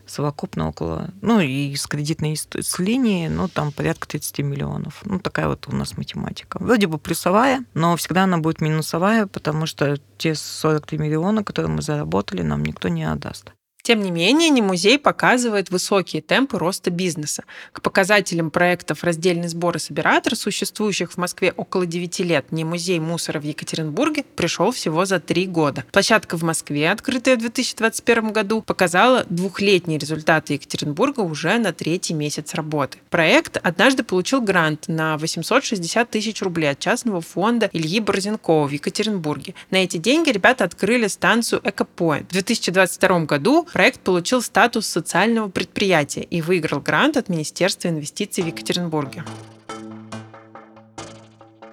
совокупно 0.07 0.69
около, 0.69 1.11
ну 1.21 1.41
и 1.41 1.75
с 1.75 1.87
кредитной 1.87 2.37
с 2.37 2.79
линии, 2.79 3.29
ну 3.29 3.49
там 3.49 3.73
порядка 3.73 4.09
30 4.09 4.39
миллионов. 4.41 5.01
Ну 5.05 5.19
такая 5.19 5.49
вот 5.49 5.67
у 5.69 5.75
нас 5.75 5.97
математика. 5.97 6.59
Вроде 6.61 6.87
бы 6.87 6.99
плюсовая, 6.99 7.65
но 7.75 7.97
всегда 7.97 8.25
она 8.25 8.39
будет 8.39 8.61
минусовая, 8.61 9.27
потому 9.27 9.67
что 9.67 9.99
те 10.19 10.35
43 10.35 10.99
миллиона, 10.99 11.45
которые 11.45 11.71
мы 11.71 11.83
заработали, 11.83 12.43
нам 12.43 12.65
никто 12.65 12.89
не 12.89 13.05
отдаст. 13.05 13.53
Тем 13.87 14.03
не 14.03 14.11
менее, 14.11 14.49
не 14.51 14.63
музей 14.63 14.99
показывает 14.99 15.71
высокие 15.71 16.21
темпы 16.21 16.59
роста 16.59 16.91
бизнеса. 16.91 17.45
К 17.71 17.81
показателям 17.81 18.51
проектов 18.51 19.05
«Раздельный 19.05 19.47
сбор 19.47 19.77
и 19.77 19.79
собиратор», 19.79 20.35
существующих 20.35 21.13
в 21.13 21.19
Москве 21.19 21.53
около 21.57 21.87
9 21.87 22.19
лет, 22.19 22.51
не 22.51 22.65
музей 22.65 22.99
мусора 22.99 23.39
в 23.39 23.45
Екатеринбурге 23.45 24.25
пришел 24.35 24.73
всего 24.73 25.05
за 25.05 25.21
3 25.21 25.47
года. 25.47 25.85
Площадка 25.93 26.37
в 26.37 26.43
Москве, 26.43 26.91
открытая 26.91 27.37
в 27.37 27.39
2021 27.39 28.33
году, 28.33 28.61
показала 28.61 29.25
двухлетние 29.31 30.01
результаты 30.01 30.55
Екатеринбурга 30.55 31.21
уже 31.21 31.57
на 31.59 31.73
третий 31.73 32.15
месяц 32.15 32.55
работы. 32.55 32.99
Проект 33.09 33.57
однажды 33.57 34.03
получил 34.03 34.41
грант 34.41 34.89
на 34.89 35.17
860 35.17 36.11
тысяч 36.11 36.43
рублей 36.43 36.73
от 36.73 36.81
частного 36.81 37.21
фонда 37.21 37.71
Ильи 37.73 38.01
Борзенкова 38.01 38.67
в 38.67 38.73
Екатеринбурге. 38.73 39.55
На 39.71 39.77
эти 39.77 39.99
деньги 39.99 40.31
ребята 40.31 40.65
открыли 40.65 41.07
станцию 41.07 41.61
«Экопоинт». 41.63 42.31
В 42.31 42.33
2022 42.33 43.21
году 43.27 43.69
проект 43.77 44.01
получил 44.01 44.41
статус 44.41 44.87
социального 44.87 45.51
предприятия 45.51 46.23
и 46.23 46.41
выиграл 46.41 46.81
грант 46.81 47.19
от 47.19 47.29
Министерства 47.29 47.89
инвестиций 47.89 48.43
в 48.43 48.47
Екатеринбурге. 48.47 49.23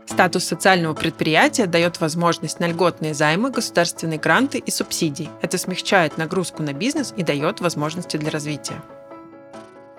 Статус 0.05 0.43
социального 0.43 0.95
предприятия 0.95 1.65
дает 1.65 2.01
возможность 2.01 2.59
на 2.59 2.67
льготные 2.67 3.13
займы, 3.13 3.51
государственные 3.51 4.19
гранты 4.19 4.57
и 4.57 4.69
субсидии. 4.69 5.29
Это 5.41 5.57
смягчает 5.57 6.17
нагрузку 6.17 6.61
на 6.61 6.73
бизнес 6.73 7.13
и 7.15 7.23
дает 7.23 7.61
возможности 7.61 8.17
для 8.17 8.31
развития. 8.31 8.81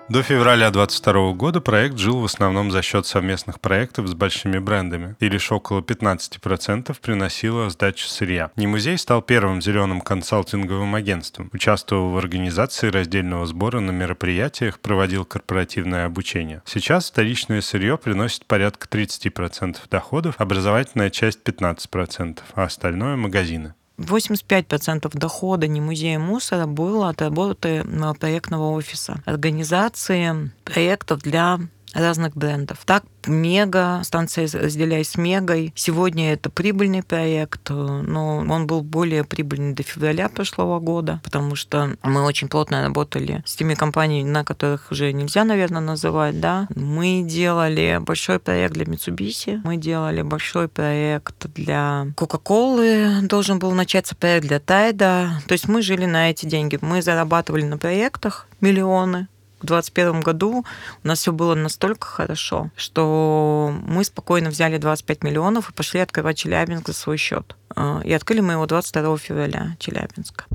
До 0.07 0.21
февраля 0.21 0.69
2022 0.69 1.33
года 1.33 1.61
проект 1.61 1.97
жил 1.97 2.19
в 2.19 2.25
основном 2.25 2.69
за 2.69 2.83
счет 2.83 3.07
совместных 3.07 3.59
проектов 3.59 4.07
с 4.07 4.13
большими 4.13 4.59
брендами, 4.59 5.15
и 5.19 5.27
лишь 5.27 5.51
около 5.51 5.81
15% 5.81 6.95
приносила 7.01 7.71
сдача 7.71 8.07
сырья. 8.07 8.51
Не 8.55 8.67
музей 8.67 8.99
стал 8.99 9.23
первым 9.23 9.63
зеленым 9.63 10.01
консалтинговым 10.01 10.93
агентством, 10.93 11.49
участвовал 11.53 12.11
в 12.11 12.17
организации 12.17 12.89
раздельного 12.89 13.47
сбора 13.47 13.79
на 13.79 13.89
мероприятиях, 13.89 14.79
проводил 14.79 15.25
корпоративное 15.25 16.05
обучение. 16.05 16.61
Сейчас 16.65 17.09
вторичное 17.09 17.61
сырье 17.61 17.97
приносит 17.97 18.45
порядка 18.45 18.87
30% 18.87 19.77
доходов, 19.89 20.35
образовательная 20.37 21.09
часть 21.09 21.39
15%, 21.43 22.41
а 22.53 22.63
остальное– 22.63 23.15
магазины. 23.17 23.73
85% 23.97 25.09
дохода 25.17 25.67
не 25.67 25.81
музея 25.81 26.19
мусора 26.19 26.65
было 26.65 27.09
от 27.09 27.21
работы 27.21 27.83
проектного 28.13 28.71
офиса, 28.71 29.21
организации 29.25 30.51
проектов 30.63 31.21
для 31.21 31.59
разных 31.95 32.35
брендов. 32.35 32.79
Так 32.85 33.03
Мега, 33.25 34.01
станция 34.03 34.47
«Разделяй 34.53 35.03
с 35.03 35.17
Мегой». 35.17 35.73
Сегодня 35.75 36.33
это 36.33 36.51
прибыльный 36.51 37.01
проект, 37.01 37.69
но 37.69 38.37
он 38.37 38.67
был 38.67 38.81
более 38.81 39.23
прибыльный 39.23 39.73
до 39.73 39.81
февраля 39.81 40.29
прошлого 40.29 40.79
года, 40.79 41.21
потому 41.23 41.55
что 41.55 41.95
мы 42.03 42.23
очень 42.23 42.49
плотно 42.49 42.83
работали 42.83 43.43
с 43.47 43.55
теми 43.55 43.73
компаниями, 43.73 44.29
на 44.29 44.43
которых 44.43 44.91
уже 44.91 45.11
нельзя, 45.11 45.43
наверное, 45.43 45.81
называть, 45.81 46.39
да. 46.39 46.67
Мы 46.75 47.23
делали 47.25 47.99
большой 47.99 48.37
проект 48.37 48.73
для 48.73 48.85
Mitsubishi, 48.85 49.61
мы 49.63 49.77
делали 49.77 50.21
большой 50.21 50.67
проект 50.67 51.47
для 51.55 52.07
Coca-Cola, 52.15 53.21
должен 53.21 53.57
был 53.57 53.71
начаться 53.71 54.15
проект 54.15 54.47
для 54.47 54.59
Тайда. 54.59 55.41
То 55.47 55.53
есть 55.53 55.67
мы 55.67 55.81
жили 55.81 56.05
на 56.05 56.29
эти 56.29 56.45
деньги. 56.45 56.77
Мы 56.81 57.01
зарабатывали 57.01 57.63
на 57.63 57.77
проектах 57.77 58.47
миллионы, 58.61 59.27
в 59.61 59.65
2021 59.65 60.21
году 60.21 60.65
у 61.03 61.07
нас 61.07 61.19
все 61.19 61.31
было 61.31 61.55
настолько 61.55 62.07
хорошо, 62.07 62.69
что 62.75 63.73
мы 63.85 64.03
спокойно 64.03 64.49
взяли 64.49 64.77
25 64.77 65.23
миллионов 65.23 65.69
и 65.69 65.73
пошли 65.73 65.99
открывать 65.99 66.37
Челябинск 66.37 66.87
за 66.87 66.93
свой 66.93 67.17
счет. 67.17 67.55
А, 67.75 68.01
и 68.03 68.13
открыли 68.13 68.41
мы 68.41 68.53
его 68.53 68.65
22 68.65 69.17
февраля, 69.17 69.75
Челябинска. 69.79 70.45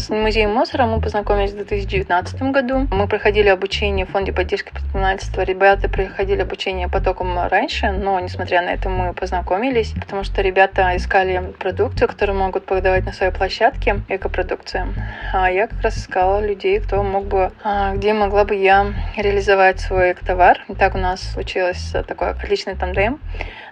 С 0.00 0.08
музеем 0.08 0.52
мусора 0.54 0.86
мы 0.86 0.98
познакомились 0.98 1.50
в 1.50 1.56
2019 1.56 2.40
году. 2.52 2.88
Мы 2.90 3.06
проходили 3.06 3.48
обучение 3.48 4.06
в 4.06 4.08
фонде 4.08 4.32
поддержки 4.32 4.72
предпринимательства. 4.72 5.42
Ребята 5.42 5.90
проходили 5.90 6.40
обучение 6.40 6.88
потоком 6.88 7.38
раньше, 7.48 7.90
но 7.90 8.18
несмотря 8.18 8.62
на 8.62 8.70
это 8.70 8.88
мы 8.88 9.12
познакомились, 9.12 9.92
потому 9.92 10.24
что 10.24 10.40
ребята 10.40 10.96
искали 10.96 11.52
продукцию, 11.58 12.08
которую 12.08 12.38
могут 12.38 12.64
продавать 12.64 13.04
на 13.04 13.12
своей 13.12 13.30
площадке, 13.30 14.00
экопродукцию. 14.08 14.94
А 15.34 15.50
я 15.50 15.66
как 15.66 15.82
раз 15.82 15.98
искала 15.98 16.40
людей, 16.40 16.80
кто 16.80 17.02
мог 17.02 17.26
бы, 17.26 17.52
а, 17.62 17.94
где 17.94 18.14
могла 18.14 18.46
бы 18.46 18.54
я 18.54 18.94
реализовать 19.18 19.80
свой 19.80 20.14
товар. 20.14 20.64
И 20.68 20.74
так 20.74 20.94
у 20.94 20.98
нас 20.98 21.20
случилось 21.20 21.92
такой 22.08 22.30
отличный 22.30 22.74
тандем. 22.74 23.20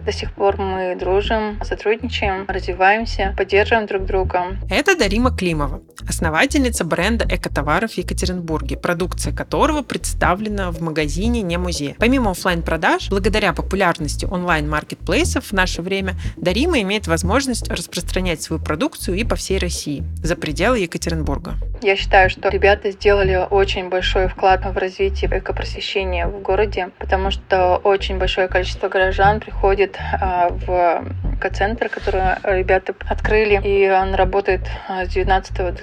До 0.01 0.13
сих 0.13 0.33
пор 0.33 0.59
мы 0.59 0.95
дружим, 0.95 1.59
сотрудничаем, 1.63 2.45
развиваемся, 2.47 3.35
поддерживаем 3.37 3.87
друг 3.87 4.05
друга. 4.05 4.59
Это 4.71 4.97
Дарима 4.97 5.35
Климова, 5.35 5.81
основательница 6.19 6.85
бренда 6.85 7.25
экотоваров 7.31 7.93
в 7.93 7.99
Екатеринбурге, 7.99 8.77
продукция 8.77 9.33
которого 9.33 9.83
представлена 9.83 10.73
в 10.73 10.81
магазине 10.81 11.43
«Не 11.43 11.59
музей». 11.59 11.95
Помимо 11.97 12.33
офлайн 12.33 12.63
продаж 12.63 13.09
благодаря 13.09 13.53
популярности 13.53 14.25
онлайн-маркетплейсов 14.25 15.45
в 15.45 15.53
наше 15.53 15.81
время 15.81 16.15
Дарима 16.37 16.81
имеет 16.81 17.07
возможность 17.07 17.69
распространять 17.71 18.43
свою 18.43 18.61
продукцию 18.61 19.17
и 19.17 19.23
по 19.23 19.37
всей 19.37 19.59
России, 19.59 20.03
за 20.21 20.35
пределы 20.35 20.81
Екатеринбурга. 20.81 21.55
Я 21.83 21.95
считаю, 21.95 22.31
что 22.31 22.49
ребята 22.49 22.91
сделали 22.91 23.47
очень 23.49 23.89
большой 23.89 24.27
вклад 24.27 24.65
в 24.65 24.77
развитие 24.77 25.31
экопросвещения 25.39 26.27
в 26.27 26.43
городе, 26.43 26.91
потому 26.99 27.31
что 27.31 27.77
очень 27.77 28.19
большое 28.19 28.49
количество 28.49 28.89
горожан 28.89 29.39
приходит 29.39 29.97
а, 30.21 30.49
в 30.49 31.05
экоцентр, 31.37 31.89
который 31.89 32.23
ребята 32.43 32.93
открыли, 33.09 33.61
и 33.65 33.89
он 33.89 34.15
работает 34.15 34.63
а, 34.89 35.05
с 35.05 35.11
2019 35.11 35.79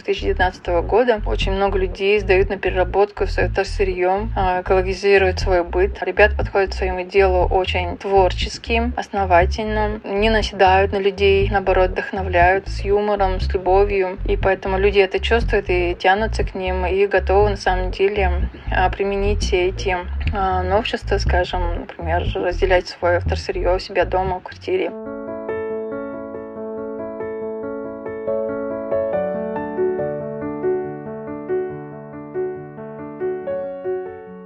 года. 0.82 1.22
Очень 1.26 1.54
много 1.54 1.78
людей 1.78 2.20
сдают 2.20 2.50
на 2.50 2.58
переработку 2.58 3.28
свое 3.28 3.50
сырье, 3.64 4.30
а, 4.36 4.62
экологизируют 4.62 5.40
свой 5.40 5.64
быт. 5.64 6.02
Ребята 6.02 6.36
подходят 6.36 6.72
к 6.72 6.74
своему 6.74 7.06
делу 7.06 7.48
очень 7.48 7.98
творчески, 7.98 8.92
основательно, 8.96 10.02
не 10.04 10.30
наседают 10.30 10.92
на 10.92 10.98
людей, 10.98 11.50
наоборот, 11.50 11.92
вдохновляют 11.92 12.68
с 12.68 12.82
юмором, 12.82 13.40
с 13.40 13.54
любовью. 13.54 14.18
И 14.28 14.38
поэтому 14.38 14.78
люди 14.78 15.00
это 15.00 15.20
чувствуют 15.20 15.66
и 15.70 15.96
тянутся 15.98 16.44
к 16.44 16.56
ним, 16.56 16.86
и 16.86 17.08
готовы 17.08 17.52
на 17.52 17.58
самом 17.58 17.92
деле 17.92 18.50
а, 18.72 18.90
применить 18.90 19.54
эти 19.54 19.98
новшества, 20.34 21.18
скажем, 21.18 21.82
например, 21.82 22.24
разделять 22.36 22.88
свое 22.88 23.20
вторсырье 23.20 23.76
у 23.76 23.80
себя 23.80 24.06
дома, 24.06 24.40
в 24.40 24.44
квартире. 24.44 24.92